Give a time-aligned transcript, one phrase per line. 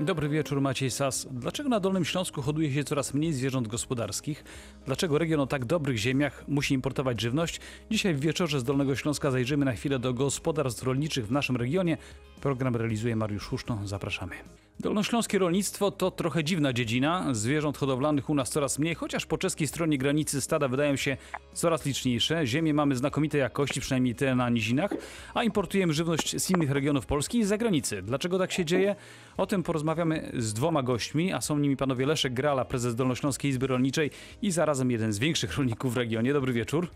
[0.00, 1.28] Dobry wieczór, Maciej Sas.
[1.30, 4.44] Dlaczego na Dolnym Śląsku hoduje się coraz mniej zwierząt gospodarskich?
[4.86, 7.60] Dlaczego region o tak dobrych ziemiach musi importować żywność?
[7.90, 11.96] Dzisiaj w wieczorze z Dolnego Śląska zajrzymy na chwilę do gospodarstw rolniczych w naszym regionie.
[12.40, 13.78] Program realizuje Mariusz Huszno.
[13.84, 14.34] Zapraszamy.
[14.80, 17.34] Dolnośląskie rolnictwo to trochę dziwna dziedzina.
[17.34, 21.16] Zwierząt hodowlanych u nas coraz mniej, chociaż po czeskiej stronie granicy stada wydają się
[21.52, 22.46] coraz liczniejsze.
[22.46, 24.90] Ziemię mamy znakomitej jakości, przynajmniej te na nizinach,
[25.34, 28.02] a importujemy żywność z innych regionów Polski i zagranicy.
[28.02, 28.96] Dlaczego tak się dzieje?
[29.36, 33.66] O tym porozmawiamy z dwoma gośćmi, a są nimi panowie Leszek Grala, prezes Dolnośląskiej Izby
[33.66, 34.10] Rolniczej
[34.42, 36.32] i zarazem jeden z większych rolników w regionie.
[36.32, 36.88] Dobry wieczór.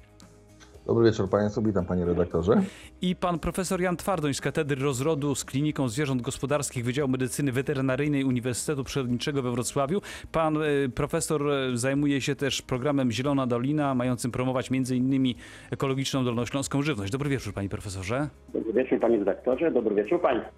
[0.86, 2.62] Dobry wieczór Państwu, witam Panie redaktorze.
[3.02, 8.24] I pan profesor Jan Twardoń z Katedry Rozrodu z Kliniką Zwierząt Gospodarskich Wydziału Medycyny Weterynaryjnej
[8.24, 10.00] Uniwersytetu Przyrodniczego we Wrocławiu.
[10.32, 15.34] Pan e, profesor e, zajmuje się też programem Zielona Dolina, mającym promować m.in.
[15.70, 17.12] ekologiczną dolnośląską żywność.
[17.12, 18.28] Dobry wieczór, panie profesorze.
[18.54, 20.52] Dobry wieczór panie redaktorze, dobry wieczór państwu.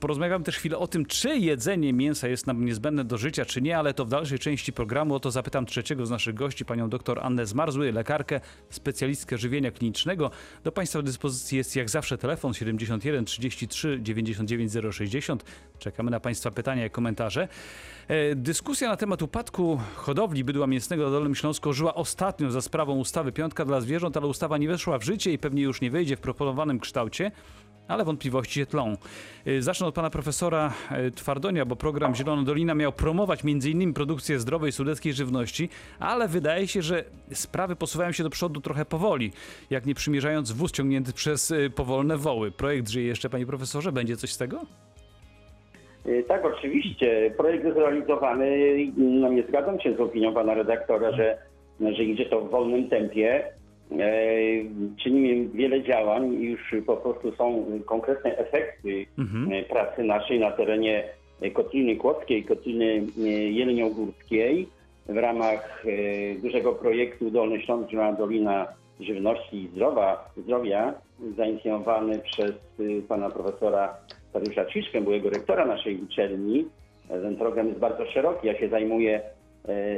[0.00, 3.78] Porozmawiam też chwilę o tym, czy jedzenie mięsa jest nam niezbędne do życia, czy nie,
[3.78, 5.14] ale to w dalszej części programu.
[5.14, 8.40] O to zapytam trzeciego z naszych gości, panią dr Annę Zmarzły, lekarkę,
[8.70, 10.30] specjalistkę żywienia klinicznego.
[10.64, 15.44] Do państwa dyspozycji jest jak zawsze telefon 71 33 99 060.
[15.78, 17.48] Czekamy na państwa pytania i komentarze.
[18.08, 22.98] E, Dyskusja na temat upadku hodowli bydła mięsnego na Dolnym Śląsku żyła ostatnio za sprawą
[22.98, 26.16] ustawy Piątka dla zwierząt, ale ustawa nie weszła w życie i pewnie już nie wejdzie
[26.16, 27.30] w proponowanym kształcie
[27.88, 28.96] ale wątpliwości się tlą.
[29.46, 30.72] Y, Zacznę od pana profesora
[31.06, 33.94] y, Twardonia, bo program Zielona Dolina miał promować m.in.
[33.94, 39.32] produkcję zdrowej sudeckiej żywności, ale wydaje się, że sprawy posuwają się do przodu trochę powoli,
[39.70, 42.50] jak nie przymierzając wóz ciągnięty przez y, powolne woły.
[42.50, 43.92] Projekt żyje jeszcze, panie profesorze?
[43.92, 44.60] Będzie coś z tego?
[46.28, 47.34] Tak, oczywiście.
[47.36, 48.56] Projekt jest realizowany.
[48.96, 51.38] No, nie zgadzam się z opinią pana redaktora, że,
[51.80, 53.44] że idzie to w wolnym tempie.
[53.92, 54.18] E,
[54.96, 59.06] czynimy wiele działań i już po prostu są konkretne efekty
[59.52, 61.04] e, pracy naszej na terenie
[61.54, 64.68] Kotliny Kłodzkiej, Kotliny e, Jeleniogórskiej
[65.08, 65.84] w ramach
[66.42, 68.66] dużego projektu Dolny Śląsk Zielona Dolina
[69.00, 70.94] Żywności i Zdrowa, Zdrowia
[71.36, 72.52] zainicjowany przez
[73.08, 73.96] pana profesora
[74.32, 76.64] Dariusza Ciszkę, byłego rektora naszej uczelni.
[77.08, 78.46] Ten program jest bardzo szeroki.
[78.46, 79.20] Ja się zajmuję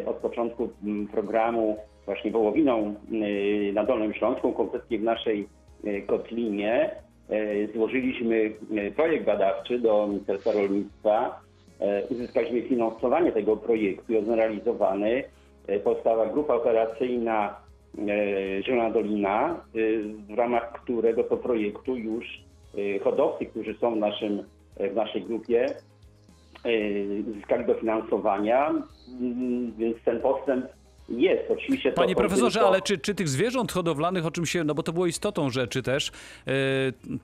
[0.07, 0.69] od początku
[1.13, 1.77] programu
[2.09, 2.95] właśnie wołowiną
[3.69, 5.49] e, na Dolnym Śląsku, konkretnie w naszej
[5.85, 6.91] e, Kotlinie.
[7.31, 8.53] E, Złożyliśmy
[8.97, 11.41] projekt badawczy do Ministerstwa Rolnictwa.
[12.11, 15.25] Uzyskaliśmy finansowanie tego projektu, jest realizowany.
[15.85, 17.57] Powstała grupa operacyjna
[18.63, 19.61] Zielona Dolina,
[20.29, 22.25] w ramach którego to projektu już
[23.03, 24.43] hodowcy, którzy są w, naszym,
[24.77, 25.67] w naszej grupie,
[27.31, 28.71] uzyskali dofinansowania,
[29.21, 30.67] mm, więc ten postęp
[31.09, 31.51] jest.
[31.51, 34.75] Oczywiście to Panie profesorze, tylko- ale czy, czy tych zwierząt hodowlanych, o czym się, no
[34.75, 36.11] bo to było istotą rzeczy też,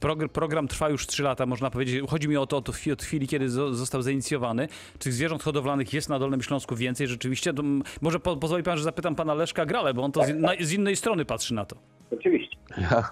[0.01, 3.03] progr- program trwa już 3 lata, można powiedzieć, chodzi mi o to od chwili, od
[3.03, 7.55] chwili kiedy zo- został zainicjowany, czy tych zwierząt hodowlanych jest na Dolnym Śląsku więcej rzeczywiście?
[7.55, 10.35] To, m, może po, pozwoli pan, że zapytam pana Leszka Grale, bo on to z,
[10.35, 11.77] na, z innej strony patrzy na to.
[12.13, 12.57] Oczywiście.
[12.79, 13.11] Ja,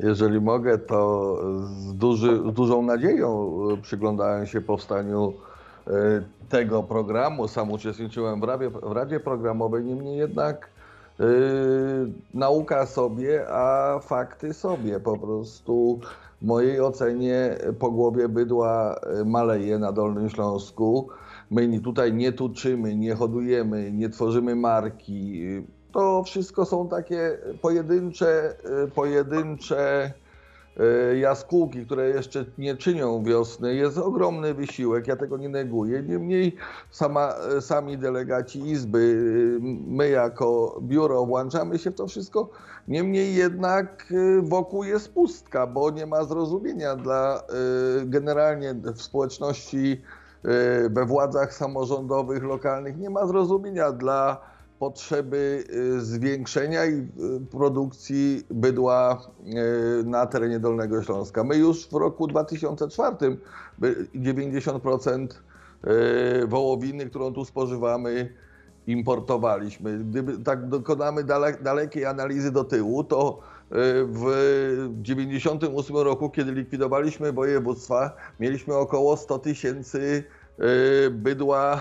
[0.00, 1.36] jeżeli mogę, to
[1.66, 5.32] z, duży, z dużą nadzieją e, przyglądałem się powstaniu
[5.86, 5.92] e,
[6.48, 7.48] tego programu.
[7.48, 10.68] Sam uczestniczyłem w Radzie, w Radzie Programowej, niemniej jednak
[11.20, 11.24] e,
[12.34, 15.00] nauka sobie, a fakty sobie.
[15.00, 16.00] Po prostu
[16.42, 21.08] w mojej ocenie pogłowie bydła e, maleje na Dolnym Śląsku.
[21.50, 25.42] My tutaj nie tuczymy, nie hodujemy, nie tworzymy marki.
[25.92, 30.12] To wszystko są takie pojedyncze, e, pojedyncze
[31.20, 33.74] jaskółki, które jeszcze nie czynią wiosny.
[33.74, 36.02] Jest ogromny wysiłek, ja tego nie neguję.
[36.02, 36.56] Niemniej
[36.90, 42.50] sama, e, sami delegaci Izby, e, my jako biuro włączamy się w to wszystko.
[42.88, 47.42] Niemniej jednak e, wokół jest pustka, bo nie ma zrozumienia dla e,
[48.06, 50.02] generalnie w społeczności,
[50.44, 54.40] e, we władzach samorządowych, lokalnych, nie ma zrozumienia dla
[54.78, 55.64] potrzeby
[55.96, 57.06] y, zwiększenia i y,
[57.50, 59.22] produkcji bydła
[60.00, 61.44] y, na terenie Dolnego Śląska.
[61.44, 63.16] My już w roku 2004
[63.78, 65.28] by- 90%
[66.42, 68.34] y, wołowiny, którą tu spożywamy,
[68.86, 69.98] importowaliśmy.
[69.98, 73.40] Gdyby tak dokonamy dale, dalekiej analizy do tyłu, to
[74.06, 80.24] w 98 roku, kiedy likwidowaliśmy województwa, mieliśmy około 100 tysięcy
[81.10, 81.74] bydła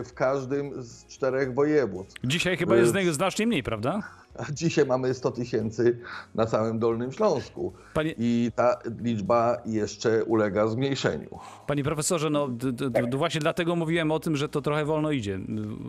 [0.00, 2.20] y, w każdym z czterech województw.
[2.24, 4.00] Dzisiaj chyba jest z niego znacznie mniej, prawda?
[4.38, 5.98] A dzisiaj mamy 100 tysięcy
[6.34, 7.72] na całym Dolnym Śląsku.
[7.94, 11.28] Panie- I ta liczba jeszcze ulega zmniejszeniu.
[11.66, 15.10] Panie profesorze, no d, d, d, właśnie dlatego mówiłem o tym, że to trochę wolno
[15.10, 15.38] idzie.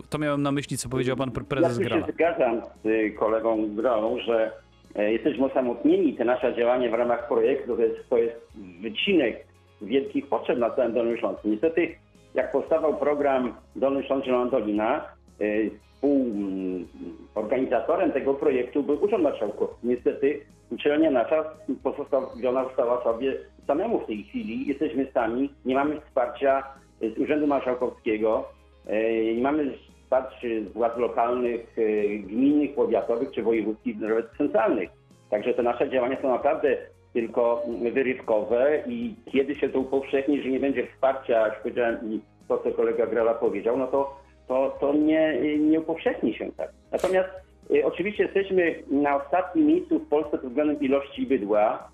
[0.10, 2.06] To miałem na myśli, co powiedział pan pre- prezes ja Grala.
[2.08, 4.52] się zgadzam z y, kolegą Gralą, że
[4.96, 6.14] e, jesteśmy osamotnieni.
[6.16, 8.36] Te nasze działania w ramach projektu to jest, to jest
[8.81, 9.46] wycinek
[9.81, 11.48] wielkich potrzeb na całym Dolnym Śląsku.
[11.50, 11.96] Niestety,
[12.40, 15.06] jak powstawał program Dolny Śląsk Zielona Dolina,
[15.42, 19.88] y, współorganizatorem tego projektu był Urząd Marszałkowski.
[19.88, 20.40] Niestety
[20.72, 21.44] uczelnia nasza
[21.84, 23.38] pozostawiona została sobie
[23.68, 24.68] samemu w tej chwili.
[24.68, 26.64] Jesteśmy sami, nie mamy wsparcia
[27.02, 28.50] z Urzędu Marszałkowskiego,
[28.90, 34.90] y, nie mamy wsparcia z władz lokalnych, y, gminnych, powiatowych czy wojewódzkich, nawet centralnych.
[35.30, 36.78] Także te nasze działania są naprawdę
[37.14, 37.64] tylko
[37.94, 43.07] wyrywkowe i kiedy się to upowszechni, że nie będzie wsparcia, jak powiedziałem to, co kolega
[43.07, 44.16] Grela powiedział, no to,
[44.48, 46.69] to, to nie, nie upowszechni się tak.
[46.92, 47.30] Natomiast
[47.72, 51.90] y, oczywiście jesteśmy na ostatnim miejscu w Polsce pod względem ilości bydła,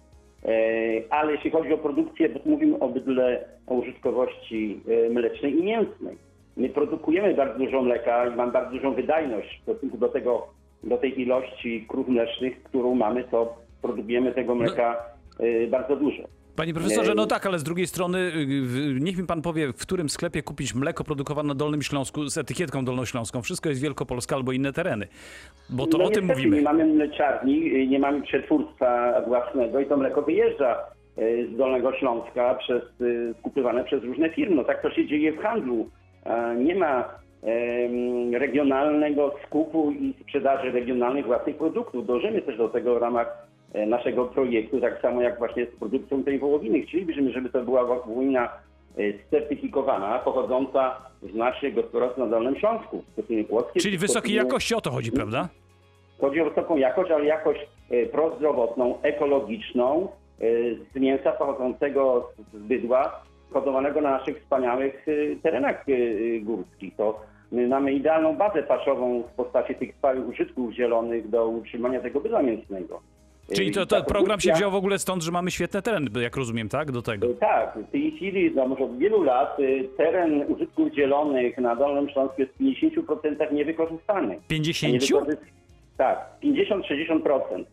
[0.45, 5.63] y, ale jeśli chodzi o produkcję, bo mówimy o bydle o użytkowości y, mlecznej i
[5.63, 6.17] mięsnej.
[6.57, 10.47] My produkujemy bardzo dużo mleka i mamy bardzo dużą wydajność w stosunku do tego,
[10.83, 15.05] do tej ilości krów mlecznych, którą mamy, to produkujemy tego mleka
[15.39, 16.23] y, bardzo dużo.
[16.55, 20.09] Panie profesorze, no tak, ale z drugiej strony y, niech mi pan powie, w którym
[20.09, 23.41] sklepie kupić mleko produkowane na Dolnym Śląsku z etykietką dolnośląską.
[23.41, 25.07] Wszystko jest Wielkopolska albo inne tereny.
[25.69, 26.57] Bo to no o tym mówimy.
[26.57, 30.77] Nie mamy mleczarni, y, nie mamy przetwórstwa własnego i to mleko wyjeżdża
[31.17, 32.83] y, z Dolnego Śląska przez,
[33.39, 34.55] skupywane przez różne firmy.
[34.55, 35.89] No tak to się dzieje w handlu.
[36.57, 37.09] Nie ma
[38.33, 42.05] regionalnego skupu i sprzedaży regionalnych własnych produktów.
[42.05, 43.47] Dążymy też do tego w ramach
[43.87, 46.81] naszego projektu, tak samo jak właśnie z produkcją tej wołowiny.
[46.81, 48.49] Chcielibyśmy, żeby to była wołowina
[48.97, 49.01] e,
[49.31, 50.95] certyfikowana, pochodząca
[51.31, 53.03] z naszych gospodarstw na Dolnym Śląsku.
[53.13, 53.43] Stosunie
[53.81, 55.49] Czyli wysokiej jakości o to chodzi, prawda?
[56.21, 60.07] Chodzi o wysoką jakość, ale jakość e, prozdrowotną, ekologiczną,
[60.39, 60.45] e,
[60.93, 63.23] z mięsa pochodzącego z bydła,
[63.53, 66.95] hodowanego na naszych wspaniałych e, terenach e, e, górskich.
[66.95, 67.19] To
[67.51, 72.41] my mamy idealną bazę paszową w postaci tych stałych użytków zielonych do utrzymania tego bydła
[72.41, 73.01] mięsnego.
[73.53, 76.69] Czyli to, to program się wziął w ogóle stąd, że mamy świetne tereny, jak rozumiem,
[76.69, 76.91] tak?
[76.91, 77.27] Do tego.
[77.27, 81.75] E, Tak, w tej chwili, no może od wielu lat, e, teren użytków zielonych na
[81.75, 84.39] Dolnym Śląsku jest w 50% niewykorzystany.
[84.47, 85.25] 50?
[85.97, 87.65] Tak, 50-60%.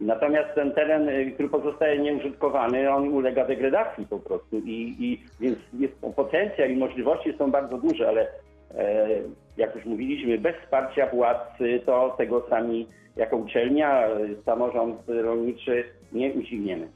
[0.00, 4.58] Natomiast ten teren, który pozostaje nieużytkowany, on ulega degradacji po prostu.
[4.58, 8.28] I, i więc jest, potencjał i możliwości są bardzo duże, ale
[9.56, 14.08] jak już mówiliśmy, bez wsparcia władz to tego sami jako uczelnia,
[14.44, 16.88] samorząd rolniczy nie udźwigniemy.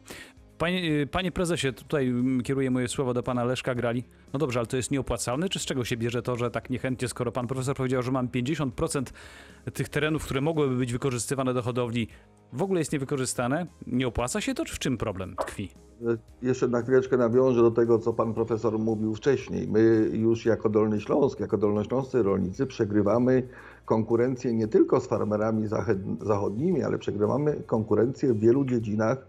[0.58, 2.12] Panie, y, panie prezesie, tutaj
[2.44, 4.04] kieruję moje słowa do pana Leszka Grali.
[4.32, 7.08] No dobrze, ale to jest nieopłacalne, czy z czego się bierze to, że tak niechętnie,
[7.08, 9.02] skoro pan profesor powiedział, że mam 50%
[9.72, 12.08] tych terenów, które mogłyby być wykorzystywane do hodowli,
[12.52, 13.66] w ogóle jest niewykorzystane?
[13.86, 15.70] Nie opłaca się to, czy w czym problem tkwi?
[16.42, 19.68] Jeszcze na chwileczkę nawiążę do tego, co pan profesor mówił wcześniej.
[19.68, 23.48] My już jako Dolny Śląsk, jako dolnośląscy rolnicy przegrywamy
[23.84, 29.26] konkurencję nie tylko z farmerami zachod- zachodnimi, ale przegrywamy konkurencję w wielu dziedzinach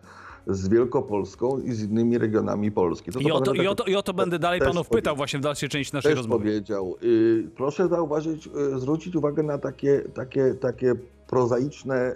[0.55, 3.11] z Wielkopolską i z innymi regionami Polski.
[3.11, 5.15] To, I o pan to, i o to, i o to będę dalej panów pytał
[5.15, 6.43] właśnie w dalszej części naszej też rozmowy.
[6.43, 6.95] powiedział.
[7.03, 10.95] Y, Proszę zauważyć, y, zwrócić uwagę na takie, takie, takie
[11.27, 12.15] prozaiczne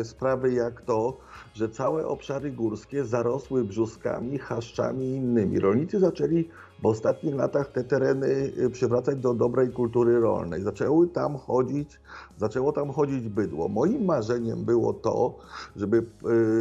[0.00, 1.16] y, sprawy jak to,
[1.54, 5.60] że całe obszary górskie zarosły brzuskami, chaszczami i innymi.
[5.60, 6.48] Rolnicy zaczęli
[6.84, 8.26] w ostatnich latach te tereny
[8.58, 10.62] y, przywracać do dobrej kultury rolnej.
[10.62, 12.00] Zaczęły tam chodzić,
[12.38, 13.68] zaczęło tam chodzić bydło.
[13.68, 15.34] Moim marzeniem było to,
[15.76, 16.06] żeby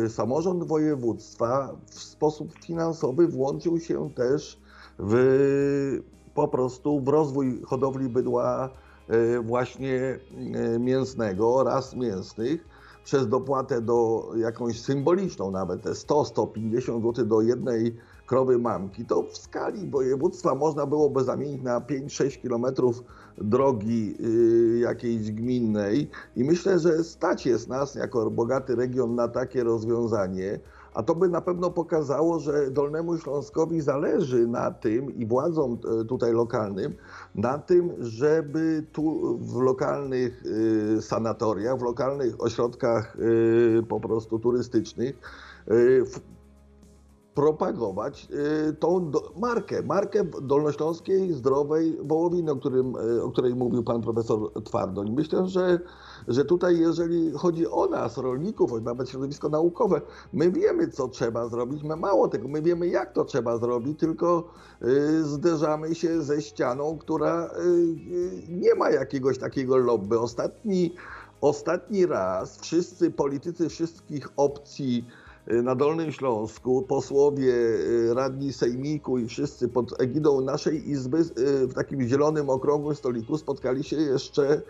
[0.06, 4.60] y, samorząd województwa w sposób finansowy włączył się też
[5.00, 5.14] w,
[6.36, 8.70] po prostu w rozwój hodowli bydła
[9.08, 10.20] e, właśnie
[10.80, 12.66] mięsnego, ras mięsnych,
[13.04, 19.38] przez dopłatę do jakąś symboliczną nawet, te 100-150 zł do jednej krowy mamki, to w
[19.38, 23.04] skali województwa można byłoby zamienić na 5-6 kilometrów
[23.38, 24.16] drogi
[24.76, 30.60] y, jakiejś gminnej i myślę, że stać jest nas jako bogaty region na takie rozwiązanie.
[30.94, 36.06] A to by na pewno pokazało, że Dolnemu Śląskowi zależy na tym i władzom e,
[36.06, 36.96] tutaj lokalnym,
[37.36, 45.16] na tym, żeby tu w lokalnych y, sanatoriach, w lokalnych ośrodkach y, po prostu turystycznych
[47.36, 48.28] propagować
[48.70, 54.64] y, tą markę, markę dolnośląskiej zdrowej wołowiny, o, którym, y, o której mówił pan profesor
[54.64, 55.12] Twardoń.
[55.12, 55.80] Myślę, że,
[56.28, 60.02] że tutaj jeżeli chodzi o nas, rolników, choć nawet środowisko naukowe,
[60.34, 64.50] my wiemy, co trzeba zrobić, my mało tego, my wiemy, jak to trzeba zrobić, tylko
[64.82, 67.50] y, zderzamy się ze ścianą, która
[68.50, 70.20] nie ma jakiegoś takiego lobby.
[70.20, 70.94] Ostatni,
[71.42, 75.06] ostatni raz wszyscy politycy wszystkich opcji
[75.48, 81.74] na Dolnym Śląsku, posłowie, y, radni sejmiku i wszyscy pod egidą naszej izby y, w
[81.74, 84.62] takim zielonym, okrągłym stoliku spotkali się jeszcze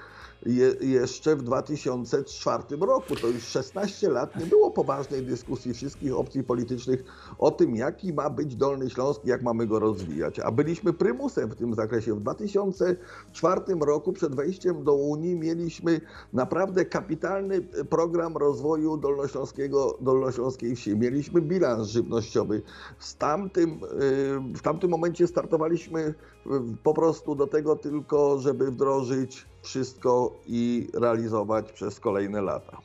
[0.46, 3.16] je, jeszcze w 2004 roku.
[3.16, 7.04] To już 16 lat nie było poważnej dyskusji wszystkich opcji politycznych
[7.40, 10.40] o tym, jaki ma być Dolny Śląsk, jak mamy go rozwijać.
[10.40, 12.14] A byliśmy prymusem w tym zakresie.
[12.16, 16.02] W 2004 roku przed wejściem do Unii mieliśmy
[16.34, 20.98] naprawdę kapitalny program rozwoju dolnośląskiego, dolnośląskiej wsi.
[20.98, 22.62] Mieliśmy bilans żywnościowy.
[23.00, 23.78] Z tamtym, y,
[24.56, 26.14] w tamtym momencie startowaliśmy
[26.84, 32.78] po prostu do tego tylko, żeby wdrożyć wszystko i realizować przez kolejne lata.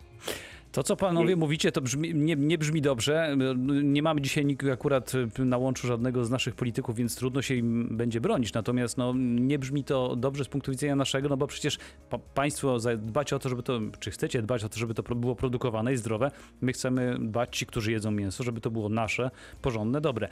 [0.72, 3.36] To, co panowie mówicie, to brzmi, nie, nie brzmi dobrze.
[3.82, 7.88] Nie mamy dzisiaj nikogo akurat na łączu żadnego z naszych polityków, więc trudno się im
[7.96, 8.52] będzie bronić.
[8.52, 11.78] Natomiast no, nie brzmi to dobrze z punktu widzenia naszego, no bo przecież
[12.10, 15.36] pa, państwo dbacie o to, żeby to, czy chcecie dbać o to, żeby to było
[15.36, 16.30] produkowane i zdrowe.
[16.60, 19.30] My chcemy dbać, ci, którzy jedzą mięso, żeby to było nasze,
[19.62, 20.28] porządne, dobre.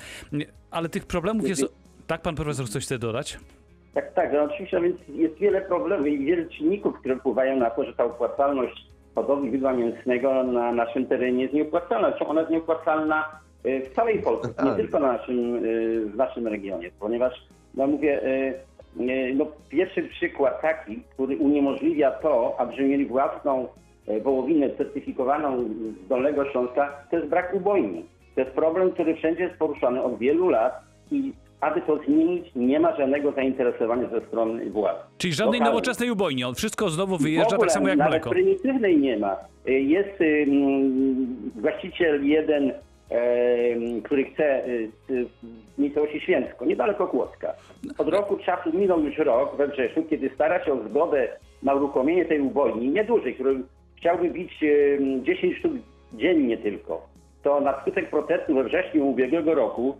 [0.70, 1.64] Ale tych problemów jest...
[2.06, 3.38] Tak, pan profesor coś chce dodać?
[3.96, 7.84] Tak, tak, no oczywiście, więc jest wiele problemów i wiele czynników, które wpływają na to,
[7.84, 12.08] że ta opłacalność hodowli bydła mięsnego na naszym terenie jest nieopłacalna.
[12.08, 16.46] Zresztą ona jest nieopłacalna y, w całej Polsce, nie tylko na naszym, y, w naszym
[16.46, 17.32] regionie, ponieważ,
[17.74, 23.68] no mówię, y, no pierwszy przykład taki, który uniemożliwia to, abyśmy mieli własną
[24.22, 25.64] wołowinę certyfikowaną
[26.04, 28.04] z Dolnego Śląska, to jest brak ubojni.
[28.34, 31.32] To jest problem, który wszędzie jest poruszany od wielu lat i
[31.66, 34.96] aby to zmienić, nie ma żadnego zainteresowania ze strony władz.
[35.18, 35.70] Czyli żadnej Lokalnie.
[35.72, 36.44] nowoczesnej ubojni.
[36.44, 38.30] On wszystko znowu wyjeżdża W ogóle tak samo jak nawet mleko.
[38.30, 39.36] prymitywnej nie ma.
[39.68, 42.72] Y, Jest ym, właściciel jeden,
[43.10, 47.52] em, który chce y, w miejscowości Święcko, niedaleko Kłodzka.
[47.98, 51.28] Od roku czasu minął już rok we wrześniu, kiedy stara się o zgodę
[51.62, 53.56] na uruchomienie tej ubojni, niedużej, który
[53.96, 54.52] chciałby bić
[55.00, 55.72] ym, 10 sztuk
[56.14, 57.06] dziennie tylko.
[57.42, 59.96] To na skutek protestu we wrześniu ubiegłego roku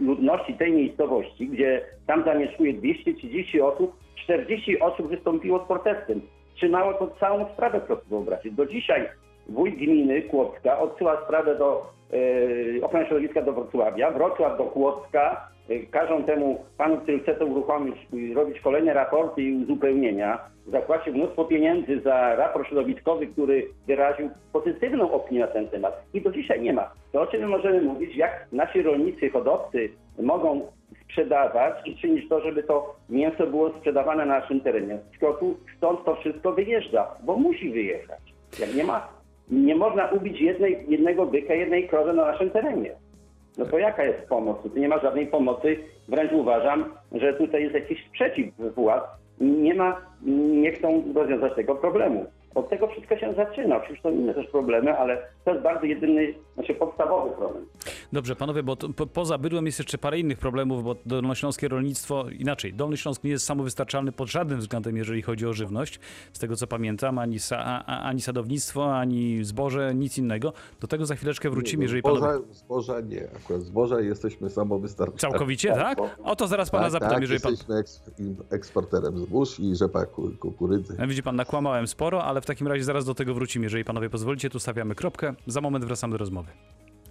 [0.00, 6.20] ludności tej miejscowości, gdzie tam zamieszkuje 230 osób, 40 osób wystąpiło z protestem.
[6.54, 8.54] Trzymało to całą sprawę, proszę wyobrazić.
[8.54, 9.08] Do dzisiaj
[9.48, 11.86] wójt gminy Kłodzka odsyła sprawę do
[12.80, 15.48] e, ochrony środowiska do Wrocławia, Wrocław do Kłodzka,
[15.90, 17.00] każą temu panu,
[17.38, 23.66] to uruchomić, y, robić kolejne raporty i uzupełnienia, zapłacił mnóstwo pieniędzy za raport środowiskowy, który
[23.86, 26.02] wyraził pozytywną opinię na ten temat.
[26.14, 26.90] I do dzisiaj nie ma.
[27.12, 29.88] To o czym my możemy mówić, jak nasi rolnicy, hodowcy
[30.22, 30.60] mogą
[31.04, 34.98] sprzedawać i czynić to, żeby to mięso było sprzedawane na naszym terenie.
[35.10, 38.20] Tylko tu, stąd to wszystko wyjeżdża, bo musi wyjechać.
[38.60, 39.08] Jak nie ma,
[39.50, 42.94] nie można ubić jednej, jednego byka, jednej krowy na naszym terenie.
[43.58, 44.62] No to jaka jest pomoc?
[44.62, 45.76] Tu nie ma żadnej pomocy.
[46.08, 49.04] Wręcz uważam, że tutaj jest jakiś sprzeciw władz.
[49.40, 50.00] Nie ma,
[50.62, 52.26] nie chcą rozwiązać tego problemu.
[52.54, 53.76] Od tego wszystko się zaczyna.
[53.76, 57.66] Oczywiście są inne też problemy, ale to jest bardzo jedyny, znaczy podstawowy problem.
[58.12, 62.24] Dobrze, panowie, bo to, po, poza bydłem jest jeszcze parę innych problemów, bo dolnośląskie rolnictwo,
[62.30, 66.00] inaczej, Dolny Śląsk nie jest samowystarczalny pod żadnym względem, jeżeli chodzi o żywność,
[66.32, 70.52] z tego co pamiętam, ani, sa, a, ani sadownictwo, ani zboże, nic innego.
[70.80, 72.54] Do tego za chwileczkę wrócimy, jeżeli zboża, panowie...
[72.54, 75.18] zboża nie, akurat zboża jesteśmy samowystarczalni.
[75.18, 75.98] Całkowicie, tak?
[76.24, 77.50] O to zaraz pana tak, zapytam, tak, jeżeli pan...
[77.50, 78.02] jesteśmy eks,
[78.50, 80.96] eksporterem zbóż i rzepak ku- kukurydzy.
[81.08, 83.64] Widzi pan, nakłamałem sporo, ale w takim razie zaraz do tego wrócimy.
[83.66, 85.33] Jeżeli panowie pozwolicie, tu stawiamy kropkę.
[85.46, 86.50] Za moment wracamy do rozmowy.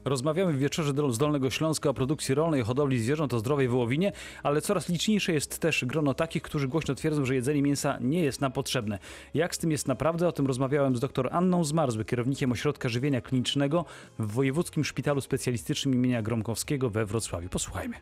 [0.06, 4.12] Rozmawiamy w wieczorze z Dolnego Śląska o produkcji rolnej, hodowli zwierząt, o zdrowej wołowinie,
[4.44, 8.42] ale coraz liczniejsze jest też grono takich, którzy głośno twierdzą, że jedzenie mięsa nie jest
[8.42, 9.00] nam potrzebne.
[9.34, 10.28] Jak z tym jest naprawdę?
[10.28, 13.86] O tym rozmawiałem z dr Anną Zmarzły, kierownikiem Ośrodka Żywienia Klinicznego
[14.20, 17.50] w Wojewódzkim Szpitalu Specjalistycznym imienia Gromkowskiego we Wrocławiu.
[17.50, 17.96] Posłuchajmy.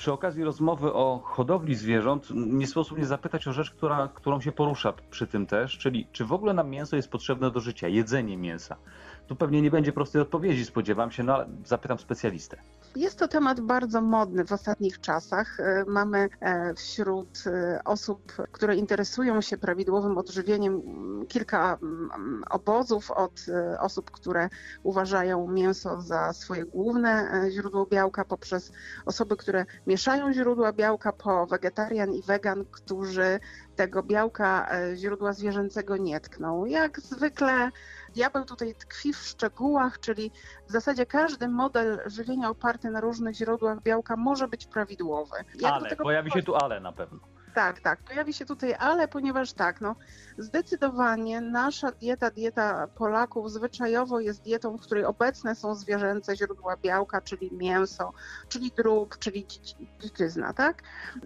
[0.00, 4.52] Przy okazji rozmowy o hodowli zwierząt nie sposób nie zapytać o rzecz, która, którą się
[4.52, 8.36] porusza przy tym też, czyli czy w ogóle nam mięso jest potrzebne do życia, jedzenie
[8.36, 8.76] mięsa.
[9.26, 12.62] Tu pewnie nie będzie prostej odpowiedzi, spodziewam się, no ale zapytam specjalistę.
[12.96, 15.60] Jest to temat bardzo modny w ostatnich czasach.
[15.60, 23.10] E, Mamy e, wśród e, osób, które interesują się prawidłowym odżywieniem, m, kilka mm, obozów
[23.10, 23.46] od
[23.80, 24.48] osób, które
[24.82, 28.72] uważają mięso za swoje główne źródło białka, poprzez
[29.06, 33.40] osoby, które mieszają źródła białka, po wegetarian i wegan, którzy
[33.76, 36.64] tego białka źródła zwierzęcego nie tkną.
[36.64, 37.70] Jak zwykle
[38.10, 40.30] diabeł tutaj tkwi w szczegółach, czyli
[40.68, 45.36] w zasadzie każdy model żywienia oparty na różnych źródłach białka może być prawidłowy.
[45.60, 47.18] Jak Ale, tego pojawi się tu ale na pewno.
[47.54, 49.96] Tak, tak, pojawi się tutaj ale, ponieważ tak, no
[50.38, 57.20] zdecydowanie nasza dieta, dieta Polaków zwyczajowo jest dietą, w której obecne są zwierzęce źródła białka,
[57.20, 58.12] czyli mięso,
[58.48, 59.46] czyli drób, czyli
[60.00, 60.82] dziczyzna, tak?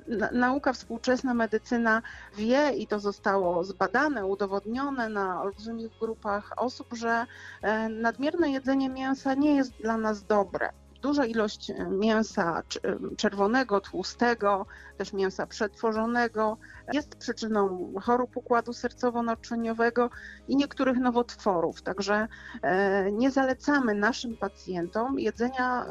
[0.06, 2.02] Na- Nauka współczesna, medycyna
[2.36, 7.26] wie i to zostało zbadane, udowodnione na olbrzymich grupach osób, że
[7.62, 10.70] e, nadmierne jedzenie mięsa nie jest dla nas dobre.
[11.04, 14.66] Duża ilość e, mięsa cz- czerwonego, tłustego,
[14.98, 16.58] też mięsa przetworzonego
[16.92, 20.10] jest przyczyną chorób układu sercowo-naczyniowego
[20.48, 21.82] i niektórych nowotworów.
[21.82, 22.28] Także
[22.62, 25.86] e, nie zalecamy naszym pacjentom jedzenia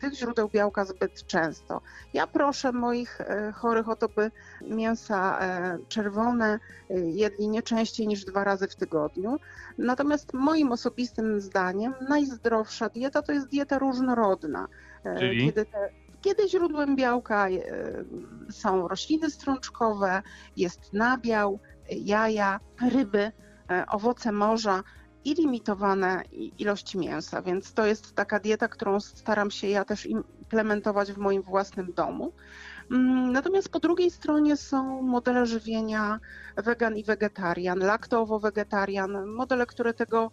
[0.00, 1.80] tych źródeł białka zbyt często.
[2.14, 6.58] Ja proszę moich e, chorych o to, by mięsa e, czerwone
[7.06, 9.38] jedli nie częściej niż dwa razy w tygodniu.
[9.78, 14.68] Natomiast moim osobistym zdaniem najzdrowsza dieta to jest dieta różnorodna.
[15.18, 15.46] Czyli?
[15.46, 15.90] Kiedy, te,
[16.26, 17.60] kiedy źródłem białka e,
[18.50, 20.22] są rośliny strączkowe,
[20.56, 22.60] jest nabiał, jaja,
[22.92, 23.32] ryby,
[23.70, 24.82] e, owoce morza
[25.24, 26.22] i limitowane
[26.58, 27.42] ilości mięsa.
[27.42, 32.32] Więc to jest taka dieta, którą staram się ja też implementować w moim własnym domu.
[32.90, 36.20] Mm, Natomiast po drugiej stronie są modele żywienia
[36.56, 40.30] wegan i wegetarian, laktowo-wegetarian, modele, które tego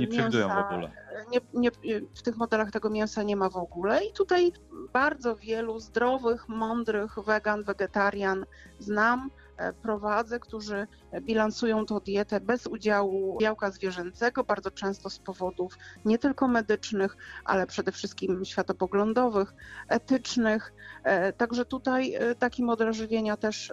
[0.00, 0.90] Nie przewidują w mięsa ogóle.
[1.30, 1.70] nie, nie,
[2.14, 4.04] w tych modelach tego mięsa nie ma w ogóle.
[4.04, 4.52] I tutaj
[4.92, 8.46] bardzo wielu zdrowych, mądrych wegan, wegetarian
[8.78, 10.86] znam, e, prowadzę, którzy
[11.20, 17.66] bilansują tą dietę bez udziału białka zwierzęcego, bardzo często z powodów nie tylko medycznych, ale
[17.66, 19.54] przede wszystkim światopoglądowych,
[19.88, 20.72] etycznych.
[21.04, 23.72] E, Także tutaj e, taki model żywienia też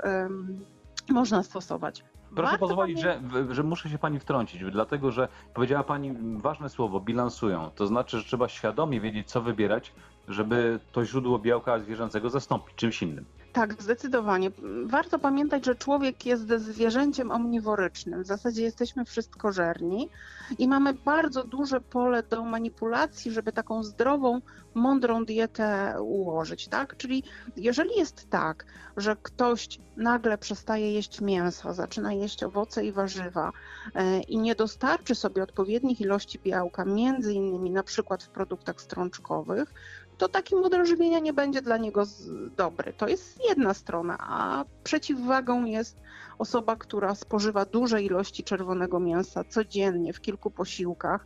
[1.09, 2.03] można stosować.
[2.35, 6.69] Proszę Warto pozwolić, pamię- że, że muszę się pani wtrącić, dlatego że powiedziała pani ważne
[6.69, 7.71] słowo, bilansują.
[7.75, 9.93] To znaczy, że trzeba świadomie wiedzieć, co wybierać,
[10.27, 13.25] żeby to źródło białka zwierzęcego zastąpić czymś innym.
[13.53, 14.51] Tak, zdecydowanie.
[14.85, 18.23] Warto pamiętać, że człowiek jest zwierzęciem omniworycznym.
[18.23, 20.09] W zasadzie jesteśmy wszystkożerni
[20.57, 24.41] i mamy bardzo duże pole do manipulacji, żeby taką zdrową,
[24.73, 26.97] mądrą dietę ułożyć, tak?
[26.97, 27.23] Czyli
[27.57, 28.65] jeżeli jest tak,
[28.97, 33.51] że ktoś nagle przestaje jeść mięso, zaczyna jeść owoce i warzywa
[33.95, 39.73] e, i nie dostarczy sobie odpowiednich ilości białka, między innymi na przykład w produktach strączkowych,
[40.21, 42.03] to taki model żywienia nie będzie dla niego
[42.57, 42.93] dobry.
[42.93, 45.97] To jest jedna strona, a przeciwwagą jest
[46.37, 51.25] osoba, która spożywa duże ilości czerwonego mięsa codziennie w kilku posiłkach.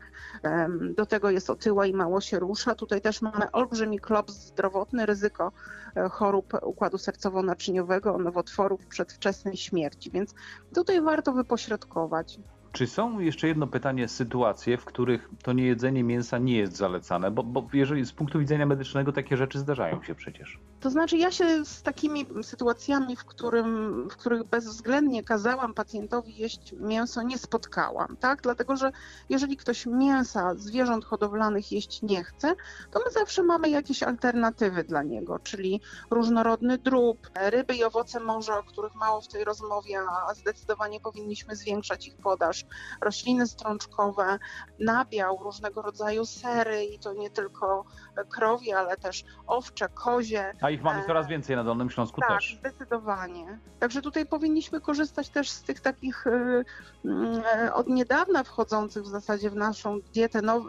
[0.96, 2.76] Do tego jest otyła i mało się rusza.
[2.76, 5.52] Tutaj też mamy olbrzymi klops zdrowotny, ryzyko
[5.96, 10.34] e, chorób układu sercowo-naczyniowego, nowotworów, przedwczesnej śmierci, więc
[10.74, 12.40] tutaj warto wypośrodkować.
[12.76, 17.32] Czy są jeszcze jedno pytanie, sytuacje, w których to niejedzenie mięsa nie jest zalecane?
[17.32, 20.60] Bo, bo jeżeli z punktu widzenia medycznego takie rzeczy zdarzają się przecież.
[20.86, 26.74] To znaczy, ja się z takimi sytuacjami, w, którym, w których bezwzględnie kazałam pacjentowi jeść
[26.80, 28.42] mięso, nie spotkałam, tak?
[28.42, 28.92] Dlatego, że
[29.30, 32.56] jeżeli ktoś mięsa zwierząt hodowlanych jeść nie chce,
[32.92, 38.60] to my zawsze mamy jakieś alternatywy dla niego, czyli różnorodny drób, ryby i owoce morza,
[38.60, 42.66] o których mało w tej rozmowie, a zdecydowanie powinniśmy zwiększać ich podaż,
[43.02, 44.40] rośliny strączkowe,
[44.80, 47.86] nabiał, różnego rodzaju sery i to nie tylko
[48.30, 52.30] krowie, ale też owcze, kozie, A ich mamy E, coraz więcej na Dolnym Śląsku tak,
[52.30, 52.58] też.
[52.60, 53.60] zdecydowanie.
[53.80, 56.64] Także tutaj powinniśmy korzystać też z tych takich e,
[57.06, 60.64] mm, od niedawna wchodzących w zasadzie w naszą dietę mm,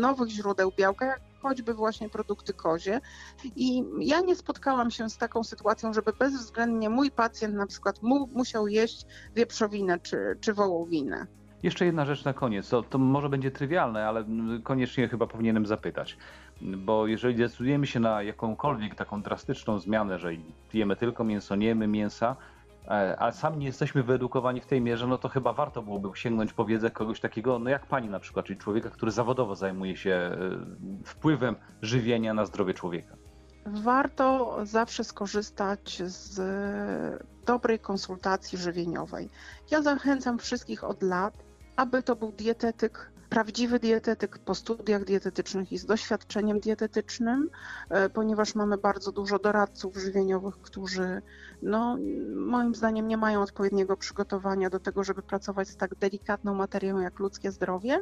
[0.00, 3.00] nowych źródeł białka, jak choćby właśnie produkty kozie.
[3.56, 8.28] I ja nie spotkałam się z taką sytuacją, żeby bezwzględnie mój pacjent na przykład mu,
[8.34, 11.26] musiał jeść wieprzowinę czy, czy wołowinę.
[11.62, 12.68] Jeszcze jedna rzecz na koniec.
[12.68, 14.24] To, to może będzie trywialne, ale
[14.62, 16.16] koniecznie chyba powinienem zapytać.
[16.62, 20.30] Bo jeżeli decydujemy się na jakąkolwiek taką drastyczną zmianę, że
[20.74, 22.36] jemy tylko mięso, nie jemy mięsa,
[22.88, 26.52] e, a sami nie jesteśmy wyedukowani w tej mierze, no to chyba warto byłoby sięgnąć
[26.52, 30.10] po wiedzę kogoś takiego, no jak pani na przykład, czyli człowieka, który zawodowo zajmuje się
[30.10, 30.38] e,
[31.04, 33.16] wpływem żywienia na zdrowie człowieka.
[33.66, 36.40] Warto zawsze skorzystać z
[37.46, 39.30] dobrej konsultacji żywieniowej.
[39.70, 41.34] Ja zachęcam wszystkich od lat,
[41.76, 47.50] aby to był dietetyk, prawdziwy dietetyk po studiach dietetycznych i z doświadczeniem dietetycznym,
[47.88, 51.22] e, ponieważ mamy bardzo dużo doradców żywieniowych, którzy
[51.62, 51.98] no,
[52.34, 57.18] moim zdaniem nie mają odpowiedniego przygotowania do tego, żeby pracować z tak delikatną materią jak
[57.18, 58.00] ludzkie zdrowie.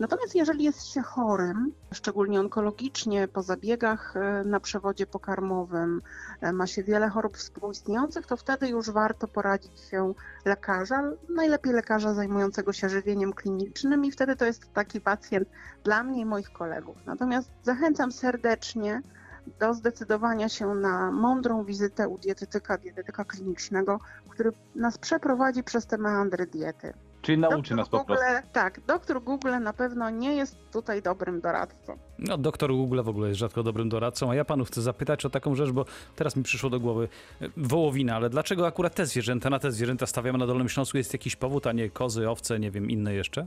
[0.00, 6.02] Natomiast jeżeli jest się chorym, szczególnie onkologicznie, po zabiegach e, na przewodzie pokarmowym,
[6.40, 10.14] e, ma się wiele chorób współistniejących, to wtedy już warto poradzić się
[10.44, 15.48] lekarza, najlepiej lekarza zajmującego się żywieniem klinicznym i wtedy to jest taki pacjent
[15.84, 16.96] dla mnie i moich kolegów.
[17.06, 19.02] Natomiast zachęcam serdecznie
[19.60, 25.98] do zdecydowania się na mądrą wizytę u dietetyka, dietetyka klinicznego, który nas przeprowadzi przez te
[25.98, 26.92] meandry diety.
[27.22, 28.48] Czyli nauczy Doktor nas po Google, prostu.
[28.52, 31.98] Tak, doktor Google na pewno nie jest tutaj dobrym doradcą.
[32.18, 35.30] No, doktor Google w ogóle jest rzadko dobrym doradcą, a ja panu chcę zapytać o
[35.30, 35.84] taką rzecz, bo
[36.16, 37.08] teraz mi przyszło do głowy
[37.40, 40.96] e, wołowina, ale dlaczego akurat te zwierzęta, na te zwierzęta stawiamy na Dolnym Śląsku?
[40.98, 43.46] Jest jakiś powód, a nie kozy, owce, nie wiem, inne jeszcze?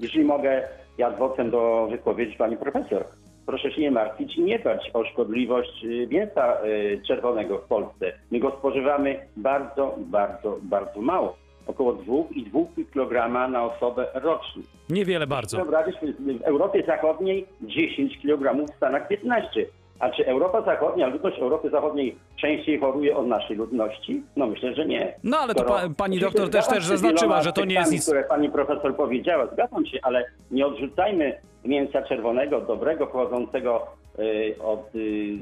[0.00, 3.04] Jeżeli mogę, ja adwocem do wypowiedzi pani profesor.
[3.46, 8.12] Proszę się nie martwić i nie bać o szkodliwość y, mięsa y, czerwonego w Polsce.
[8.30, 11.36] My go spożywamy bardzo, bardzo, bardzo mało.
[11.66, 14.62] Około 2,5 kg na osobę rocznie.
[14.90, 15.56] Niewiele bardzo.
[15.56, 19.66] Wyobraźmy, w Europie Zachodniej 10 kg, w Stanach 15.
[19.98, 24.22] A czy Europa Zachodnia, ludność Europy Zachodniej częściej choruje od naszej ludności?
[24.36, 25.14] No myślę, że nie.
[25.24, 28.04] No ale to pa, pani doktor też, też zaznaczyła, że to nie jest nic...
[28.04, 33.86] które pani profesor powiedziała, zgadzam się, ale nie odrzucajmy mięsa czerwonego, dobrego, pochodzącego
[34.18, 35.38] y, od y,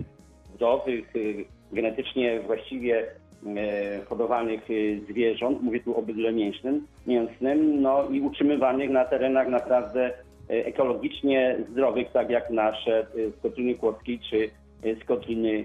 [0.55, 8.09] zdrowych, y, genetycznie właściwie y, hodowanych y, zwierząt, mówię tu o bydle mięsnym, mięsnym, no
[8.11, 10.13] i utrzymywanych na terenach naprawdę
[10.49, 14.51] ekologicznie zdrowych, tak jak nasze y, z Kotliny Kłodzkiej czy
[15.03, 15.65] z Kotliny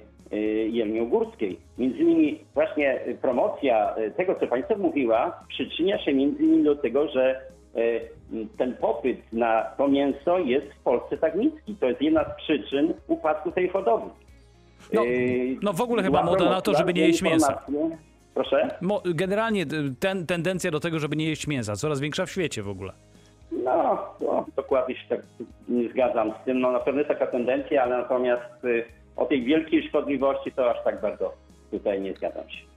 [0.71, 1.59] Jelniogórskiej.
[1.77, 7.41] Między innymi właśnie promocja tego, co Państwo mówiła, przyczynia się między innymi do tego, że
[8.57, 11.75] ten popyt na to mięso jest w Polsce tak niski.
[11.75, 14.09] To jest jedna z przyczyn upadku tej hodowli.
[14.93, 15.03] No,
[15.61, 17.65] no w ogóle chyba moda na to, żeby nie jeść mięsa.
[18.33, 18.67] Proszę?
[19.05, 19.65] Generalnie y,
[19.99, 22.93] ten, tendencja do tego, żeby nie jeść mięsa, coraz większa w świecie w ogóle.
[23.51, 25.21] No, no, dokładnie się tak
[25.69, 26.59] nie zgadzam z tym.
[26.59, 28.85] No na pewno jest taka tendencja, ale natomiast y,
[29.15, 31.33] o tej wielkiej szkodliwości to aż tak bardzo
[31.71, 32.69] tutaj nie zgadzam się.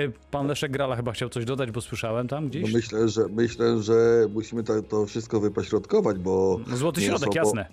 [0.00, 2.74] Y, Pan Leszek Grala chyba chciał coś dodać, bo słyszałem tam No gdzieś.
[2.74, 3.92] myślę, że myślę, że
[4.34, 7.66] musimy to, to wszystko wypośrodkować, bo Złoty mięso środek, jasne.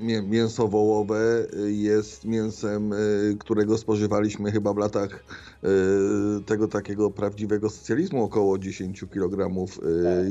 [0.00, 5.24] Mię- mięso wołowe y, jest mięsem, y, którego spożywaliśmy chyba w latach
[5.64, 9.54] y, tego takiego prawdziwego socjalizmu około 10 kg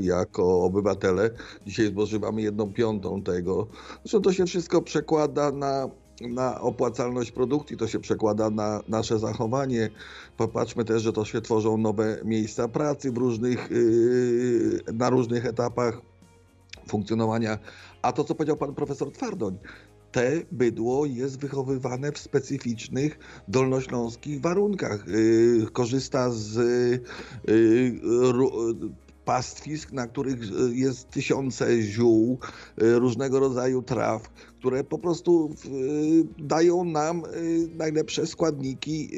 [0.01, 1.29] jako obywatele.
[1.65, 3.67] Dzisiaj spożywamy jedną piątą tego.
[4.03, 5.89] Zresztą to się wszystko przekłada na
[6.21, 9.89] na opłacalność produkcji, to się przekłada na nasze zachowanie.
[10.37, 13.69] Popatrzmy też, że to się tworzą nowe miejsca pracy w różnych,
[14.93, 16.01] na różnych etapach
[16.87, 17.57] funkcjonowania.
[18.01, 19.57] A to, co powiedział pan profesor Twardoń,
[20.11, 25.07] te bydło jest wychowywane w specyficznych dolnośląskich warunkach.
[25.07, 26.55] Yy, korzysta z
[27.47, 27.99] yy,
[29.25, 30.39] pastwisk, na których
[30.71, 32.39] jest tysiące ziół,
[32.77, 37.23] yy, różnego rodzaju traw, które po prostu yy, dają nam
[37.77, 39.09] najlepsze składniki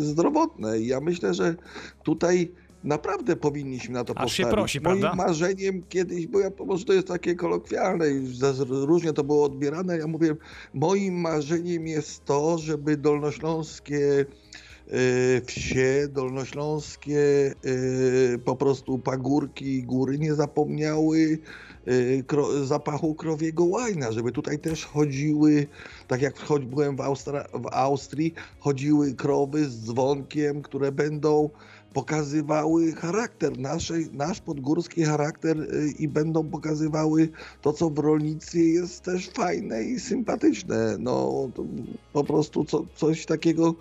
[0.00, 0.80] zdrowotne.
[0.80, 1.56] I ja myślę, że
[2.02, 2.52] tutaj
[2.84, 4.54] naprawdę powinniśmy na to Aż się postawić.
[4.58, 5.24] prosi, Moim prawda?
[5.24, 8.32] marzeniem kiedyś, bo ja może to jest takie kolokwialne i
[8.70, 10.36] różnie to było odbierane, ja mówię,
[10.74, 14.26] moim marzeniem jest to, żeby dolnośląskie
[14.88, 17.20] e, wsie, dolnośląskie
[18.34, 21.38] e, po prostu pagórki i góry nie zapomniały
[22.26, 25.66] kro, zapachu krowiego łajna, żeby tutaj też chodziły,
[26.08, 31.50] tak jak choć byłem w, Austra- w Austrii, chodziły krowy z dzwonkiem, które będą
[31.92, 37.28] pokazywały charakter, naszej, nasz podgórski charakter y, i będą pokazywały
[37.62, 40.96] to, co w rolnictwie jest też fajne i sympatyczne.
[40.98, 41.32] No
[42.12, 43.74] po prostu co, coś takiego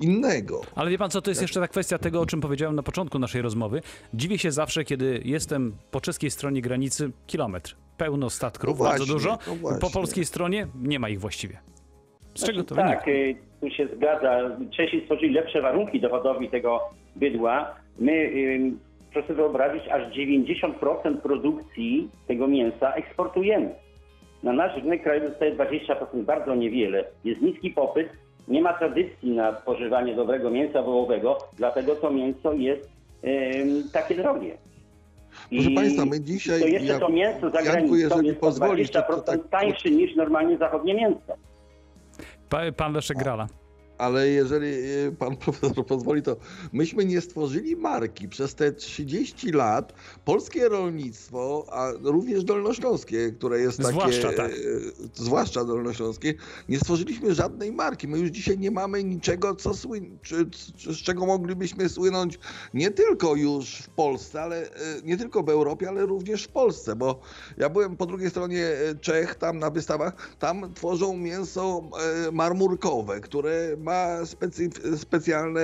[0.00, 0.60] innego.
[0.74, 3.18] Ale wie pan co, to jest jeszcze ta kwestia tego, o czym powiedziałem na początku
[3.18, 3.82] naszej rozmowy.
[4.14, 7.76] Dziwię się zawsze, kiedy jestem po czeskiej stronie granicy kilometr.
[7.96, 9.38] Pełno statków, No bardzo dużo.
[9.62, 9.78] no.
[9.80, 11.58] Po polskiej stronie nie ma ich właściwie.
[12.34, 13.10] Z czego to tak, wynika?
[13.10, 14.40] y, tu się zgadza.
[14.76, 16.80] Czesi stworzyli lepsze warunki do hodowli tego
[17.16, 17.74] bydła.
[17.98, 18.72] My, y,
[19.12, 23.74] proszę sobie wyobrazić, aż 90% produkcji tego mięsa eksportujemy.
[24.42, 27.04] Na nasz rynek krajowy zostaje 20%, bardzo niewiele.
[27.24, 28.08] Jest niski popyt,
[28.48, 32.90] nie ma tradycji na spożywanie dobrego mięsa wołowego, dlatego to mięso jest
[33.24, 34.56] ym, takie drogie.
[35.50, 38.46] Proszę I Państwa, my dzisiaj- To jeszcze ja- to mięso za Janku, granicą jest o
[38.46, 41.34] pozwolisz, to- 20% to tak- tańsze niż normalnie zachodnie mięso.
[42.54, 43.63] Pa, pan Leszek Grala.
[43.98, 46.36] Ale jeżeli y, pan profesor pozwoli, to
[46.72, 49.92] myśmy nie stworzyli marki przez te 30 lat.
[50.24, 54.50] Polskie rolnictwo, a również dolnośląskie, które jest takie, Zwłaszcza tak.
[54.52, 56.34] y, zwłaszcza dolnośląskie,
[56.68, 58.08] nie stworzyliśmy żadnej marki.
[58.08, 62.38] My już dzisiaj nie mamy niczego, co słyn- czy, czy, z czego moglibyśmy słynąć
[62.74, 64.70] nie tylko już w Polsce, ale y,
[65.04, 67.20] nie tylko w Europie, ale również w Polsce, bo
[67.58, 71.82] ja byłem po drugiej stronie Czech, tam na wystawach, tam tworzą mięso
[72.32, 75.60] marmurkowe, które ma specyf- specjalne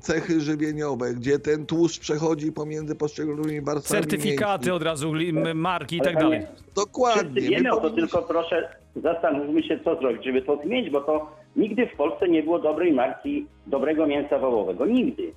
[0.00, 4.74] cechy żywieniowe, gdzie ten tłuszcz przechodzi pomiędzy poszczególnymi warstwami Certyfikaty mięsa.
[4.76, 5.12] od razu,
[5.54, 6.40] marki i tak dalej.
[6.76, 7.22] Dokładnie.
[7.22, 10.90] Wszyscy My wiemy o to, powinniśmy- tylko proszę zastanówmy się, co zrobić, żeby to zmienić,
[10.90, 14.86] bo to nigdy w Polsce nie było dobrej marki dobrego mięsa wołowego.
[14.86, 15.32] Nigdy.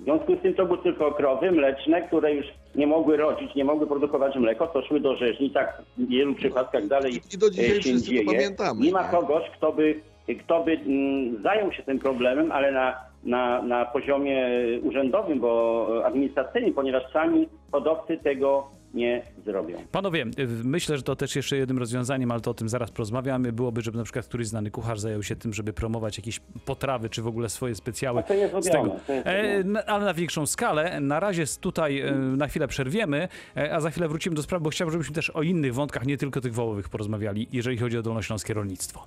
[0.00, 3.64] W związku z tym to były tylko krowy mleczne, które już nie mogły rodzić, nie
[3.64, 7.78] mogły produkować mleko, to szły do rzeźni, tak w wielu przypadkach dalej I do dzisiaj
[7.78, 8.24] e, się dzieje.
[8.24, 8.80] pamiętamy.
[8.80, 10.00] Nie ma kogoś, kto by,
[10.44, 14.46] kto by mm, zajął się tym problemem, ale na, na, na poziomie
[14.82, 19.76] urzędowym, bo administracyjnym, ponieważ sami hodowcy tego nie zrobią.
[19.92, 23.52] Panowie, y, myślę, że to też jeszcze jednym rozwiązaniem, ale to o tym zaraz porozmawiamy,
[23.52, 27.22] byłoby, żeby na przykład któryś znany kucharz zajął się tym, żeby promować jakieś potrawy, czy
[27.22, 28.20] w ogóle swoje specjały.
[28.20, 28.76] A to jest z tego.
[28.78, 29.64] robione, to jest E, robione.
[29.72, 31.00] na- ale na większą skalę.
[31.00, 34.70] Na razie tutaj e, na chwilę przerwiemy, e, a za chwilę wrócimy do sprawy, bo
[34.70, 38.54] chciałbym, żebyśmy też o innych wątkach, nie tylko tych wołowych porozmawiali, jeżeli chodzi o dolnośląskie
[38.54, 39.04] rolnictwo.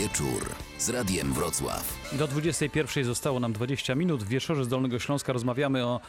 [0.00, 1.98] Wieczór z Radiem Wrocław.
[2.12, 4.22] Do 21 zostało nam 20 minut.
[4.22, 6.00] W wieczorze z Dolnego Śląska rozmawiamy o,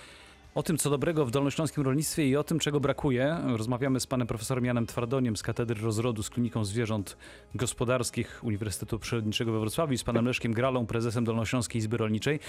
[0.55, 3.37] o tym, co dobrego w dolnośląskim rolnictwie i o tym, czego brakuje.
[3.57, 7.17] Rozmawiamy z panem profesorem Janem Twardoniem z Katedry Rozrodu z Kliniką Zwierząt
[7.55, 12.39] Gospodarskich Uniwersytetu Przyrodniczego we Wrocławiu i z panem Leszkiem Gralą, prezesem Dolnośląskiej Izby Rolniczej.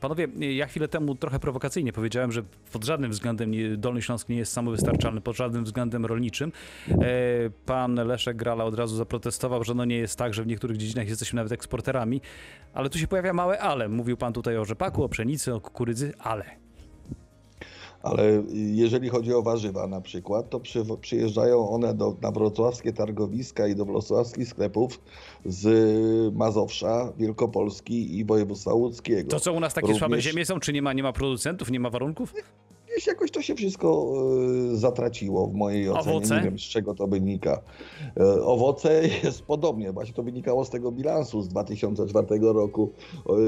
[0.00, 4.36] Panowie, ja chwilę temu trochę prowokacyjnie powiedziałem, że pod żadnym względem nie, Dolny Śląsk nie
[4.36, 6.52] jest samowystarczalny, pod żadnym względem rolniczym.
[6.90, 6.94] E,
[7.66, 11.08] Pan Leszek Grala od razu zaprotestował, że no nie jest tak, że w niektórych dziedzinach
[11.08, 12.20] jesteśmy nawet eksporterami,
[12.74, 13.88] ale tu się pojawia małe ale.
[13.88, 16.61] Mówił pan tutaj o rzepaku, o pszenicy, o kukurydzy, ale.
[18.02, 23.66] Ale jeżeli chodzi o warzywa na przykład, to przy, przyjeżdżają one do, na wrocławskie targowiska
[23.66, 25.00] i do wrocławskich sklepów
[25.44, 29.30] z Mazowsza, Wielkopolski i województwa łódzkiego.
[29.30, 30.60] To co u nas takie słabe Również- ziemie są?
[30.60, 32.34] Czy nie ma, nie ma producentów, nie ma warunków?
[33.02, 34.12] Gdzieś jakoś to się wszystko
[34.72, 36.16] e, zatraciło w mojej ocenie.
[36.16, 36.36] Owoce?
[36.36, 37.62] Nie wiem z czego to wynika.
[38.16, 39.92] E, Owoce jest podobnie.
[39.92, 42.90] Właśnie to wynikało z tego bilansu z 2004 roku.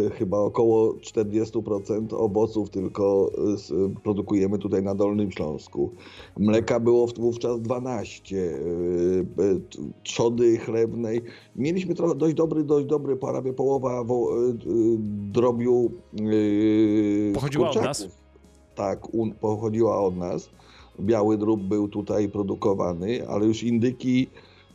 [0.06, 3.30] E, Chyba około 40% owoców tylko
[3.70, 5.90] e, produkujemy tutaj na Dolnym Śląsku.
[6.38, 8.36] Mleka było wówczas 12.
[8.36, 8.54] e, e,
[9.54, 11.22] t- Trzody chlebnej.
[11.56, 14.28] Mieliśmy trochę dość dobry, dość dobry, prawie połowa wo,
[15.32, 15.90] drobiu
[17.34, 18.23] Pochodziła od nas?
[18.74, 20.50] Tak, un, pochodziła od nas.
[21.00, 24.26] Biały drób był tutaj produkowany, ale już indyki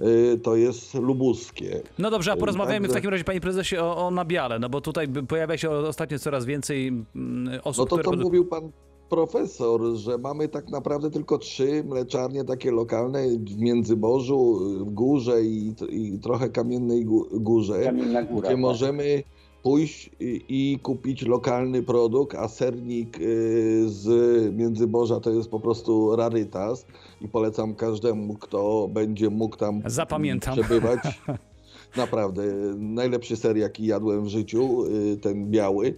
[0.01, 1.81] y, to jest lubuskie.
[1.99, 4.81] No dobrze, a porozmawiajmy w Także- takim razie, panie prezesie, o, o nabiale, no bo
[4.81, 8.17] tutaj pojawia się ostatnio coraz więcej mm, osób, No to które...
[8.23, 8.71] mówił pan
[9.09, 15.73] profesor, że mamy tak naprawdę tylko trzy mleczarnie takie lokalne w Międzyborzu, w Górze i,
[15.89, 18.59] i trochę Kamiennej Gó- Górze, Kamienna Góra, gdzie tak.
[18.59, 19.23] możemy
[19.63, 24.07] pójść i, i kupić lokalny produkt, a sernik y, z
[24.55, 26.85] Międzyborza to jest po prostu rarytas
[27.21, 30.53] i polecam każdemu, kto będzie mógł tam Zapamiętam.
[30.53, 30.99] przebywać.
[31.97, 32.43] Naprawdę,
[32.77, 35.93] najlepszy ser, jaki jadłem w życiu, y, ten biały.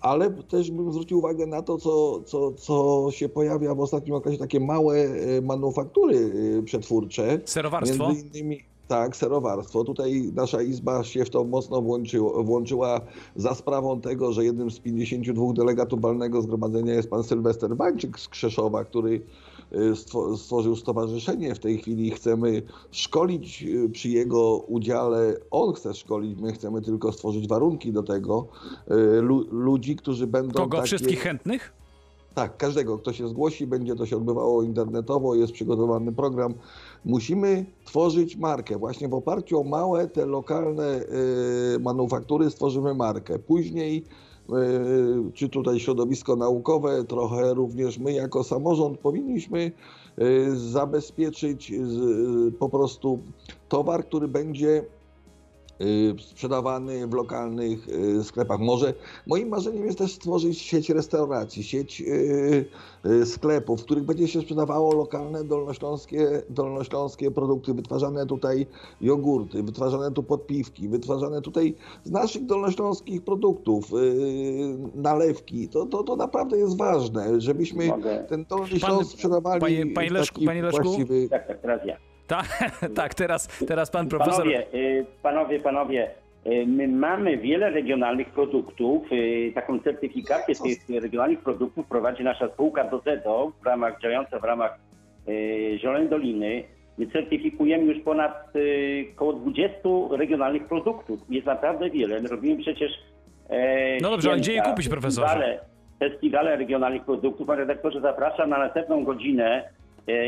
[0.00, 4.38] Ale też bym zwrócił uwagę na to, co, co, co się pojawia w ostatnim okresie,
[4.38, 6.32] takie małe y, manufaktury
[6.64, 7.40] przetwórcze.
[7.44, 8.08] Serowarstwo?
[8.08, 9.84] Między innymi tak, serowarstwo.
[9.84, 13.00] Tutaj nasza izba się w to mocno włączyła, włączyła
[13.36, 18.28] za sprawą tego, że jednym z 52 delegatów walnego zgromadzenia jest pan Sylwester Wańczyk z
[18.28, 19.20] Krzeszowa, który
[19.72, 21.54] y, stwo- stworzył stowarzyszenie.
[21.54, 25.36] W tej chwili chcemy szkolić y, przy jego udziale.
[25.50, 28.46] On chce szkolić, my chcemy tylko stworzyć warunki do tego.
[28.90, 30.54] y, Lu, ludzi, którzy będą.
[30.60, 30.76] Kogo?
[30.76, 31.72] takie- Wszystkich chętnych?
[32.38, 36.54] Tak, każdego, kto się zgłosi, będzie to się odbywało internetowo, jest przygotowany program.
[37.04, 38.78] Musimy tworzyć markę.
[38.78, 41.00] Właśnie w oparciu o małe, te lokalne
[41.76, 43.38] y, manufaktury stworzymy markę.
[43.38, 44.04] Później,
[44.50, 49.72] y, czy tutaj środowisko naukowe, trochę również my jako samorząd powinniśmy
[50.18, 51.98] y, zabezpieczyć z,
[52.54, 53.18] po prostu
[53.68, 54.97] towar, który będzie y,
[56.26, 58.60] sprzedawany w lokalnych y, sklepach.
[58.60, 58.94] Może
[59.26, 62.64] moim marzeniem jest też stworzyć sieć restauracji, sieć y,
[63.06, 68.66] y, sklepów, w których będzie się sprzedawało lokalne dolnośląskie, dolnośląskie produkty, wytwarzane tutaj
[69.00, 75.68] jogurty, wytwarzane tu podpiwki, wytwarzane tutaj z naszych dolnośląskich produktów, y, nalewki.
[75.68, 78.24] To, to, to naprawdę jest ważne, żebyśmy Mogę.
[78.28, 80.82] ten Dolny Śląsk sprzedawali panie- w panie Leszku- taki panie Leszku?
[80.82, 81.28] właściwy...
[81.28, 81.96] Tak, tak, teraz ja.
[82.28, 82.46] Tak,
[83.00, 84.44] tak teraz, teraz pan profesor...
[84.44, 86.10] Panowie, y, panowie, panowie,
[86.46, 89.12] y, my mamy wiele regionalnych produktów.
[89.12, 94.78] y, Taką certyfikację tych regionalnych produktów prowadzi nasza spółka Dozedo, w ramach, działająca w ramach
[95.78, 96.64] Zielonej Doliny.
[96.98, 98.52] My certyfikujemy już ponad
[99.14, 99.78] około 20
[100.10, 101.20] regionalnych produktów.
[101.30, 102.20] Jest naprawdę wiele.
[102.20, 102.90] My robimy przecież
[103.48, 105.28] e, No dobrze, ale gdzie je kupić, profesorze?
[105.28, 105.60] Festiwale,
[105.98, 107.46] festiwale regionalnych produktów.
[107.46, 109.68] Panie redaktorze, zapraszam na następną godzinę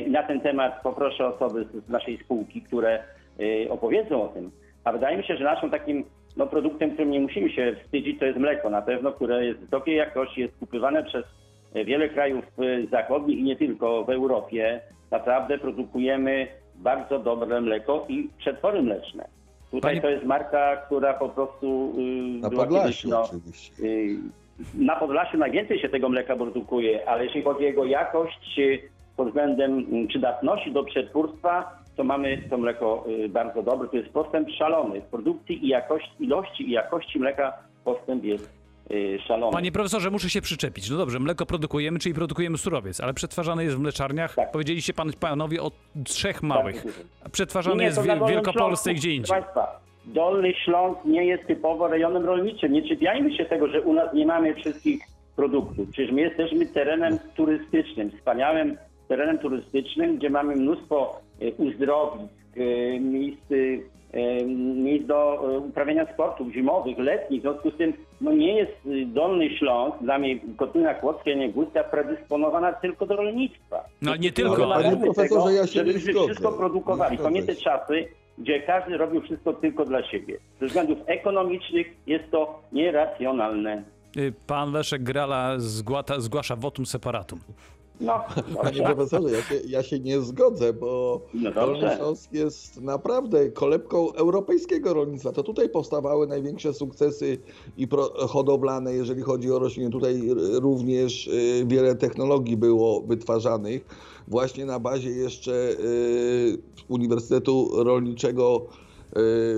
[0.06, 3.02] i na ten temat poproszę osoby z, naszej spółki, które
[3.40, 4.50] e, opowiedzą o tym.
[4.84, 6.04] A wydaje mi się, że naszym takim
[6.36, 9.96] no, produktem, którym nie musimy się wstydzić, to jest mleko na pewno, które jest wysokiej
[9.96, 11.24] jakości, jest kupywane przez
[11.74, 14.80] e, wiele krajów e, zachodnich i nie tylko w Europie.
[15.10, 19.28] Naprawdę produkujemy bardzo dobre mleko i przetwory mleczne.
[19.70, 23.82] Tutaj Panie- to jest marka, która po prostu y, Na była Podlasiu kiedyś, no, oczywiście.
[23.84, 24.16] y,
[24.74, 28.60] na Podlasiu najwięcej się tego mleka produkuje, ale jeśli chodzi o jego jakość
[29.20, 33.88] pod względem mm, przydatności do przetwórstwa, to mamy to mleko y, bardzo dobre.
[33.88, 35.00] To jest postęp szalony.
[35.00, 37.52] W produkcji i jakości, ilości i jakości mleka
[37.84, 38.50] postęp jest
[38.90, 39.52] y, szalony.
[39.52, 40.90] Panie profesorze, muszę się przyczepić.
[40.90, 44.50] No dobrze, mleko produkujemy, czyli produkujemy surowiec, ale przetwarzane jest w mleczarniach, Tak.
[44.50, 45.70] powiedzieliście pan, panowie o
[46.04, 46.82] trzech małych.
[46.82, 46.92] Tak,
[47.26, 49.36] A Przetwarzane Nie, jest w Wielkopolsce i gdzie indziej.
[49.36, 52.72] Proszę Państwa, Dolny Śląsk nie jest typowo rejonem rolniczym.
[52.72, 55.02] Nie czepiajmy się tego, że u nas nie mamy wszystkich
[55.36, 55.88] produktów.
[55.92, 58.76] Przecież my jesteśmy terenem turystycznym, wspaniałym
[59.10, 63.42] terenem turystycznym, gdzie mamy mnóstwo e, uzdrowisk, e, miejsc,
[64.12, 64.44] e,
[64.84, 65.18] miejsc do
[65.68, 67.40] uprawiania sportów zimowych, letnich.
[67.40, 71.52] W związku z tym no nie jest e, Dolny Śląsk, dla mnie Kotlina Kłodzka, nie
[71.52, 73.84] Górska, predysponowana tylko do rolnictwa.
[74.02, 74.68] No, nie tylko.
[74.68, 77.18] Panie profesorze, tego, ja się nie żebyśmy wszystko produkowali.
[77.18, 80.38] Pamiętaj czasy, gdzie każdy robił wszystko tylko dla siebie.
[80.60, 83.82] Ze względów ekonomicznych jest to nieracjonalne.
[84.16, 87.40] Y, Pan Leszek Grala zgłata, zgłasza votum separatum.
[88.00, 88.24] No,
[88.62, 91.96] Panie profesorze, ja się, ja się nie zgodzę, bo No Dolny.
[91.96, 95.32] Śląsk jest naprawdę kolebką europejskiego rolnictwa.
[95.32, 97.38] To tutaj powstawały największe sukcesy
[97.76, 99.90] i pro, hodowlane, jeżeli chodzi o rośliny.
[99.90, 103.84] Tutaj również y, wiele technologii było wytwarzanych
[104.28, 106.58] właśnie na bazie jeszcze y,
[106.88, 109.12] Uniwersytetu Rolniczego y,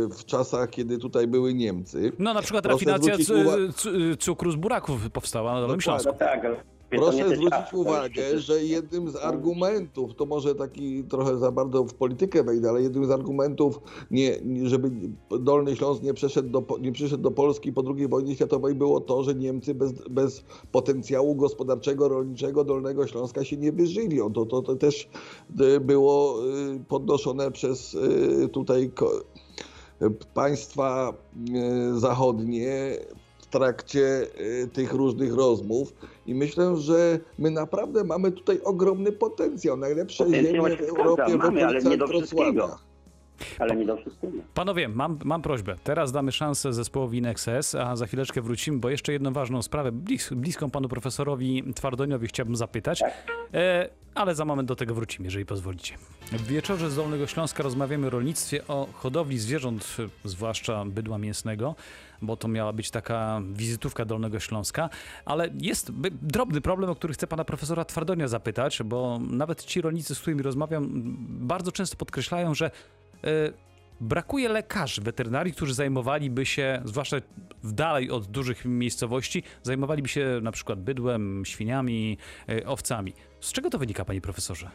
[0.09, 2.13] w czasach, kiedy tutaj były Niemcy.
[2.19, 3.25] No na przykład Proszę rafinacja
[4.19, 5.81] cukru z buraków powstała na Dolnym.
[5.81, 6.13] Śląsku.
[6.13, 6.43] No tak,
[6.97, 12.45] Proszę zwrócić uwagę, że jednym z argumentów, to może taki trochę za bardzo w politykę
[12.45, 14.91] wejdę, ale jednym z argumentów, nie, żeby
[15.41, 19.23] Dolny Śląsk nie, przeszedł do, nie przyszedł do Polski po II wojnie światowej było to,
[19.23, 24.21] że Niemcy bez, bez potencjału gospodarczego, rolniczego Dolnego Śląska się nie wyżyli.
[24.21, 25.09] O, To, to, to też
[25.61, 26.39] y, było
[26.75, 28.91] y, podnoszone przez y, tutaj
[30.35, 31.15] państwa
[31.95, 32.97] zachodnie
[33.53, 35.95] trakcie y, tych różnych rozmów
[36.27, 39.77] i myślę, że my naprawdę mamy tutaj ogromny potencjał.
[39.77, 42.92] Najlepsze Potencjał ziemie w Europie mamy, ale nie do wszystkiego.
[43.59, 44.33] Ale nie do wszystkiego.
[44.55, 45.77] Panowie, mam, mam prośbę.
[45.85, 50.31] Teraz damy szansę zespołowi Nexus, a za chwileczkę wrócimy, bo jeszcze jedną ważną sprawę, blis,
[50.33, 53.13] bliską panu profesorowi Twardoniowi chciałbym zapytać, Tak.
[53.55, 55.95] e, ale za moment do tego wrócimy, jeżeli pozwolicie.
[56.33, 61.75] W wieczorze z Dolnego Śląska rozmawiamy o rolnictwie, o hodowli zwierząt, zwłaszcza bydła mięsnego,
[62.23, 64.89] bo to miała być taka wizytówka Dolnego Śląska,
[65.25, 70.15] ale jest drobny problem, o który chcę pana profesora Twardonia zapytać, bo nawet ci rolnicy,
[70.15, 70.89] z którymi rozmawiam,
[71.29, 72.71] bardzo często podkreślają, że
[74.03, 77.17] brakuje lekarzy weterynarii, którzy zajmowaliby się, zwłaszcza
[77.65, 83.13] dalej od dużych miejscowości, zajmowaliby się na przykład bydłem, świniami, e, owcami.
[83.41, 84.71] Z czego to wynika, panie profesorze?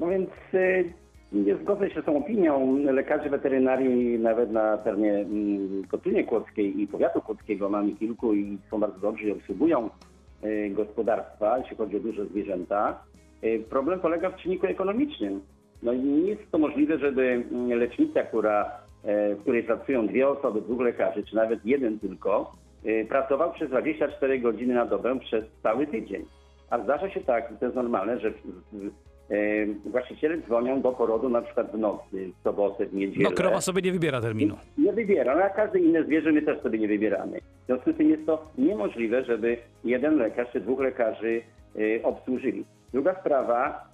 [0.00, 0.92] No więc y,
[1.32, 2.76] nie zgodzę się z tą opinią.
[2.76, 8.80] Lekarzy weterynarii nawet na terenie mm, Kotlinie Kłodzkiej i powiatu kłodzkiego mamy kilku i są
[8.80, 9.90] bardzo dobrzy i obsługują
[10.44, 13.04] y, gospodarstwa, jeśli chodzi o duże zwierzęta.
[13.44, 15.40] Y, Problem polega w czynniku ekonomicznym.
[15.84, 18.70] No i nie jest to możliwe, żeby mm, lecznica, która,
[19.04, 22.52] e, w której pracują dwie osoby, dwóch lekarzy, czy nawet jeden tylko,
[22.86, 26.24] y, pracował przez 24 godziny na dobę przez cały tydzień.
[26.70, 28.32] A zdarza się tak, i to jest normalne, że e,
[29.90, 33.24] właściciele dzwonią do porodu na przykład w nocy, w sobotę, w niedzielę.
[33.30, 34.56] No krowa sobie nie wybiera terminu.
[34.78, 37.38] Nie wybiera, no a każde inne zwierzę my też sobie nie wybieramy.
[37.62, 41.42] W związku z tym jest to niemożliwe, żeby jeden lekarz czy dwóch lekarzy
[42.02, 42.64] obsłużyli.
[42.92, 43.88] Druga sprawa,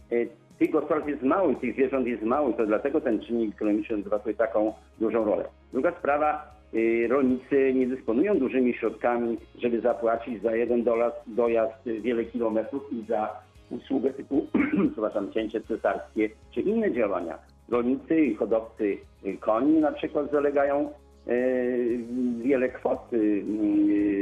[0.60, 4.72] tych gospodarstw jest mało tych zwierząt jest mało, to dlatego ten czynnik ekonomiczny odgrywa taką
[4.98, 5.44] dużą rolę.
[5.72, 12.00] Druga sprawa, y, rolnicy nie dysponują dużymi środkami, żeby zapłacić za jeden dolar dojazd y,
[12.00, 13.30] wiele kilometrów i za
[13.70, 14.46] usługę typu,
[14.92, 17.38] przepraszam, cięcie cesarskie czy inne działania.
[17.68, 20.90] Rolnicy i hodowcy y, koni na przykład zalegają
[22.42, 23.10] wiele kwot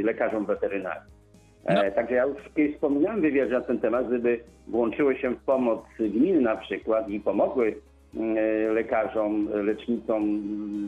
[0.03, 1.18] lekarzom weterynarii.
[1.65, 5.43] E, Także ja już kiedyś wspominałem w wywiadzie na ten temat, gdyby włączyły się w
[5.43, 7.75] pomoc gminy na przykład i pomogły
[8.17, 10.41] e, lekarzom, lecznicom,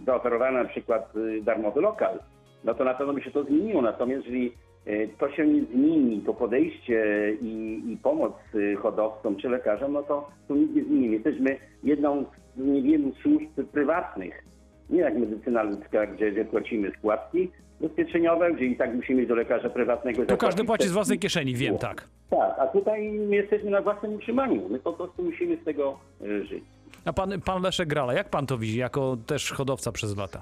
[0.06, 2.20] zaoferowano na przykład y, darmowy lokal,
[2.64, 3.82] no to na pewno by się to zmieniło.
[3.82, 4.54] Natomiast jeżeli
[4.86, 8.34] e, to się nie zmieni, to podejście i, i pomoc
[8.82, 11.14] hodowcom czy lekarzom, no to tu nic nie zmienimy.
[11.14, 12.26] Jesteśmy jedną
[12.58, 14.44] z niewielu służb prywatnych,
[14.90, 19.36] nie jak medycyna ludzka, gdzie, gdzie płacimy składki ubezpieczeniowe, gdzie i tak musimy iść do
[19.36, 20.26] lekarza prywatnego.
[20.26, 22.08] Tu każdy płaci z własnej kieszeni, wiem, tak.
[22.30, 24.70] Tak, a tutaj my jesteśmy na własnym utrzymaniu.
[24.70, 26.64] My po prostu musimy z tego y, żyć.
[27.06, 30.42] A pan, pan Leszek Grala, jak pan to widzi, jako też hodowca przez lata?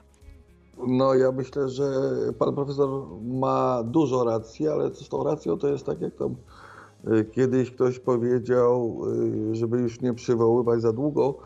[0.88, 1.84] No ja myślę, że
[2.40, 2.90] pan profesor
[3.24, 6.36] ma dużo racji, ale z tą racją to jest tak jak tam
[7.14, 9.02] y, kiedyś ktoś powiedział,
[9.52, 11.40] y, żeby już nie przywoływać za długo.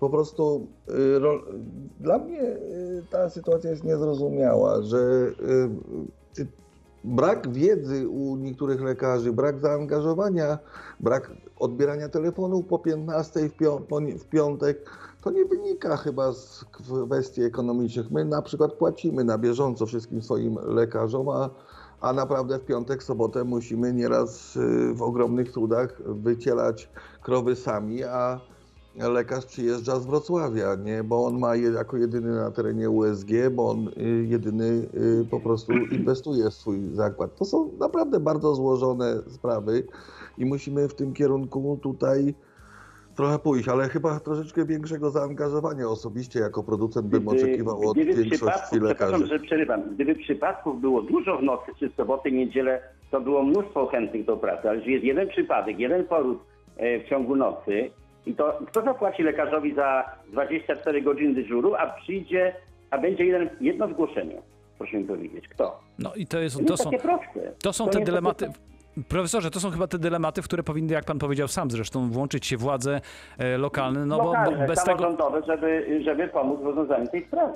[0.00, 1.20] Po prostu y,
[2.00, 4.98] dla mnie y, ta sytuacja jest niezrozumiała, że
[6.38, 6.46] y,
[7.04, 10.58] brak wiedzy u niektórych lekarzy, brak zaangażowania,
[11.00, 14.90] brak odbierania telefonów po 15 w, pią- w piątek,
[15.22, 18.10] to nie wynika chyba z kwestii ekonomicznych.
[18.10, 21.50] My na przykład płacimy na bieżąco wszystkim swoim lekarzom, a
[22.00, 24.58] a naprawdę w piątek, sobotę musimy nieraz
[24.94, 26.88] w ogromnych trudach wycielać
[27.22, 28.40] krowy sami, a
[29.08, 31.04] lekarz przyjeżdża z Wrocławia, nie?
[31.04, 35.40] bo on ma je, jako jedyny na terenie USG, bo on y, jedyny y, po
[35.40, 37.36] prostu inwestuje w swój zakład.
[37.36, 39.86] To są naprawdę bardzo złożone sprawy
[40.38, 42.34] i musimy w tym kierunku tutaj
[43.16, 48.36] trochę pójść, ale chyba troszeczkę większego zaangażowania osobiście jako producent bym oczekiwał od gdyby większości
[48.36, 49.26] przypadków, przepraszam, lekarzy.
[49.26, 54.24] że przerywam, gdyby przypadków było dużo w nocy, czy soboty, niedzielę, to było mnóstwo chętnych
[54.24, 56.38] do pracy, ale że jest jeden przypadek, jeden poród
[56.76, 57.90] e, w ciągu nocy
[58.26, 62.54] i to kto zapłaci lekarzowi za 24 godziny dyżuru, a przyjdzie,
[62.90, 64.42] a będzie jeden, jedno zgłoszenie,
[64.78, 65.80] proszę mi powiedzieć, kto?
[65.98, 66.90] No i to, jest, To, to są,
[67.62, 68.52] to są nie te dylematy.
[69.08, 72.46] Profesorze, to są chyba te dylematy, w które powinny, jak pan powiedział sam zresztą, włączyć
[72.46, 73.00] się władze
[73.38, 75.16] e, lokalne, no bo, bo bez tego...
[75.46, 77.52] żeby, żeby pomóc w rozwiązaniu tej sprawy.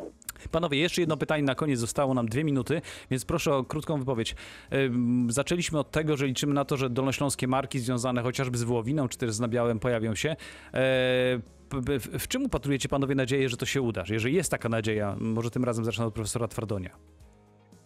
[0.51, 2.81] Panowie, jeszcze jedno pytanie na koniec, zostało nam dwie minuty,
[3.11, 4.37] więc proszę o krótką wypowiedź.
[5.29, 9.19] Zaczęliśmy od tego, że liczymy na to, że dolnośląskie marki związane chociażby z wołowiną czy
[9.19, 10.31] też z nabiałem pojawią się.
[10.31, 10.37] E,
[12.19, 14.05] W, czym upatrujecie panowie nadzieję, że to się uda?
[14.05, 16.91] Że Jeżeli jest taka nadzieja, może tym razem zacznę od profesora Twardonia.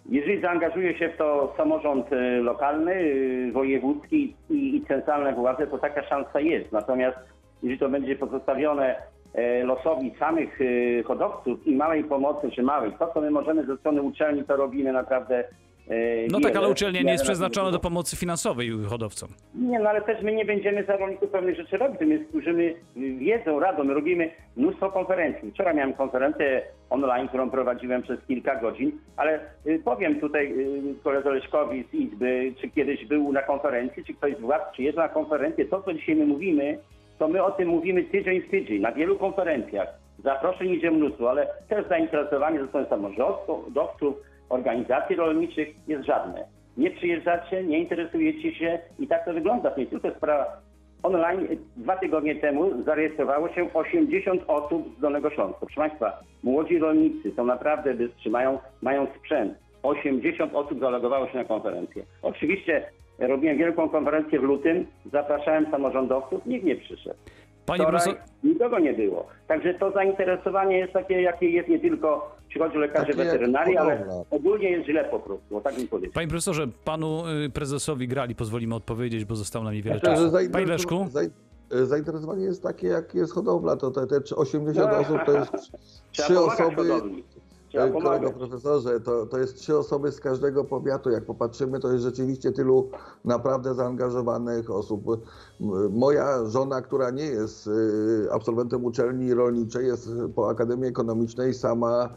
[0.08, 5.78] Jeżeli zaangażuje się w to samorząd e, lokalny, e, wojewódzki i, i centralne władze, to
[5.78, 6.72] taka szansa jest.
[6.72, 7.18] Natomiast
[7.62, 8.96] jeżeli to będzie pozostawione
[9.34, 13.76] e, losowi samych e, hodowców i małej pomocy, czy małej, to co my możemy ze
[13.76, 15.44] strony uczelni, to robimy naprawdę
[16.30, 16.50] No wiele.
[16.50, 19.28] tak, ale uczelnia nie jest przeznaczona do pomocy finansowej hodowcom.
[19.54, 22.00] Nie, no ale też my nie będziemy za rolników pewnych rzeczy robić.
[22.00, 23.84] My służymy wiedzą, radą.
[23.84, 25.50] My robimy mnóstwo konferencji.
[25.50, 31.30] Wczoraj miałem konferencję online, którą prowadziłem przez kilka godzin, ale y, powiem tutaj y, koledze
[31.30, 35.64] Leszkowi z Izby, czy kiedyś był na konferencji, czy ktoś z władz przyjeżdża na konferencję.
[35.64, 36.78] To, co dzisiaj my mówimy,
[37.18, 39.88] to my o tym mówimy tydzień w tydzień, na wielu konferencjach.
[40.24, 44.14] Zaproszeń idzie mnóstwo, ale też zainteresowanie ze strony samorządowców,
[44.48, 49.70] organizacji rolniczych jest żadne nie przyjeżdżacie, nie interesujecie się i tak to wygląda.
[49.70, 50.46] To nie tylko sprawa
[51.02, 51.48] online.
[51.76, 55.58] Dwa tygodnie temu zarejestrowało się 80 osób z Dolnego Śląska.
[55.60, 59.54] Proszę Państwa, młodzi rolnicy są naprawdę bystrzy, mają, mają sprzęt.
[59.82, 62.02] 80 osób zalogowało się na konferencję.
[62.22, 62.86] Oczywiście
[63.18, 67.16] robiłem wielką konferencję w lutym, zapraszałem samorządowców, nikt nie przyszedł.
[67.66, 69.26] Panie Wczoraj profesor, nikogo nie było.
[69.48, 74.24] Także to zainteresowanie jest takie, jakie jest nie tylko, chodzi o lekarzy Takie weterynarii, ale
[74.30, 76.12] ogólnie jest źle po prostu, o tak bym powiedział.
[76.12, 80.32] panie profesorze, panu y, prezesowi Grali pozwolimy odpowiedzieć, bo zostało nam niewiele że czasu.
[80.52, 80.94] Panie Leszku?
[80.94, 81.30] zain-
[81.86, 83.76] Zainteresowanie jest takie, jak jest hodowla.
[83.76, 84.98] To te, te 80 No.
[84.98, 85.52] osób to jest
[86.12, 86.88] Trzeba trzy pomagać osoby.
[86.88, 87.24] hodowli.
[87.68, 88.32] Trzeba Kolego pomagać.
[88.32, 91.10] profesorze, to, to jest trzy osoby z każdego powiatu.
[91.10, 92.90] Jak popatrzymy, to jest rzeczywiście tylu
[93.24, 95.04] naprawdę zaangażowanych osób.
[95.60, 97.70] M- Moja żona, która nie jest y,
[98.32, 102.08] absolwentem uczelni rolniczej, jest po Akademii Ekonomicznej, sama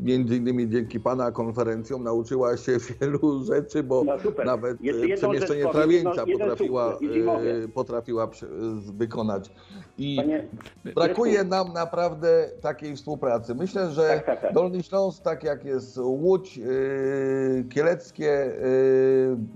[0.00, 6.24] między innymi dzięki Pana konferencjom nauczyła się wielu rzeczy, bo No nawet jedną przemieszczenie trawieńca
[6.26, 7.16] no, potrafiła, sukces,
[7.64, 8.30] y, potrafiła
[8.92, 9.50] wykonać.
[9.98, 10.48] I Panie,
[10.94, 13.54] Brakuje nam naprawdę takiej współpracy.
[13.54, 14.54] Myślę, że Tak, tak, tak.
[14.54, 18.52] Dolny Śląsk, tak jak jest Łódź, yy, Kieleckie,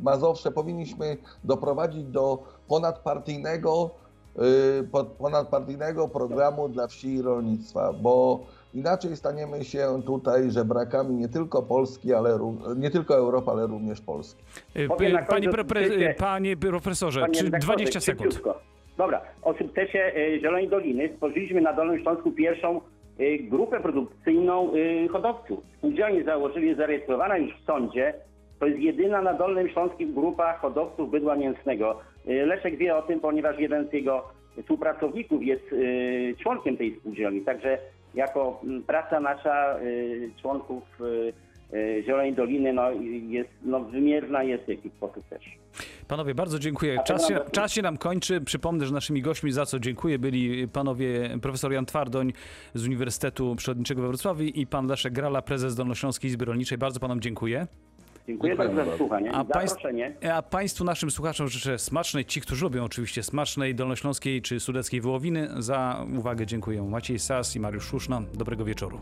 [0.03, 3.91] Mazowsze, powinniśmy doprowadzić do ponadpartyjnego,
[4.93, 8.41] po- ponadpartyjnego programu dla wsi i rolnictwa, bo
[8.75, 14.01] inaczej staniemy się tutaj żebrakami nie tylko Polski, ale ró- nie tylko Europy, ale również
[14.01, 14.43] Polski.
[14.77, 15.65] Y, Powiem na p- Panie, pre,
[16.15, 18.23] panie profesorze, panie czy redaktorze, 20 sekund?
[18.33, 18.61] szybciutko.
[18.99, 22.81] Dobra, o sukcesie e, Zielonej Doliny stworzyliśmy na Dolnym Śląsku pierwszą
[23.19, 24.73] e, grupę produkcyjną
[25.05, 25.61] e, hodowców.
[25.79, 28.15] Spółdzielnie założyli, zarejestrowana już w sądzie.
[28.61, 31.99] To jest jedyna na Dolnym Śląsku grupa hodowców bydła mięsnego.
[32.29, 34.25] E, Leszek wie o tym, ponieważ jeden z jego
[34.61, 37.41] współpracowników jest e, członkiem tej spółdzielni.
[37.41, 37.79] Także
[38.15, 39.81] jako m, praca nasza e,
[40.43, 40.83] członków
[41.73, 42.91] e, e, Zielonej Doliny no,
[43.29, 45.45] jest no, wymierna jest jakiś sposób też.
[46.09, 46.99] Panowie, bardzo dziękuję.
[47.07, 48.41] Czas się, czas się nam kończy.
[48.41, 52.33] Przypomnę, że naszymi gośćmi, za co dziękuję, byli panowie profesor Jan Twardoń
[52.75, 56.79] z Uniwersytetu Przyrodniczego we Wrocławiu i pan Leszek Grala, prezes Dolnośląskiej Izby Rolniczej.
[56.79, 57.67] Bardzo panom dziękuję.
[58.29, 59.33] Dziękuję bardzo za słuchanie.
[59.33, 60.17] A A państw- Zaproszenie.
[60.33, 65.49] A Państwu, naszym słuchaczom życzę smacznej, ci, którzy lubią oczywiście smacznej dolnośląskiej czy sudeckiej wołowiny.
[65.59, 68.23] Za uwagę dziękuję Maciej Sas i Mariusz Szuszna.
[68.35, 69.01] Dobrego wieczoru.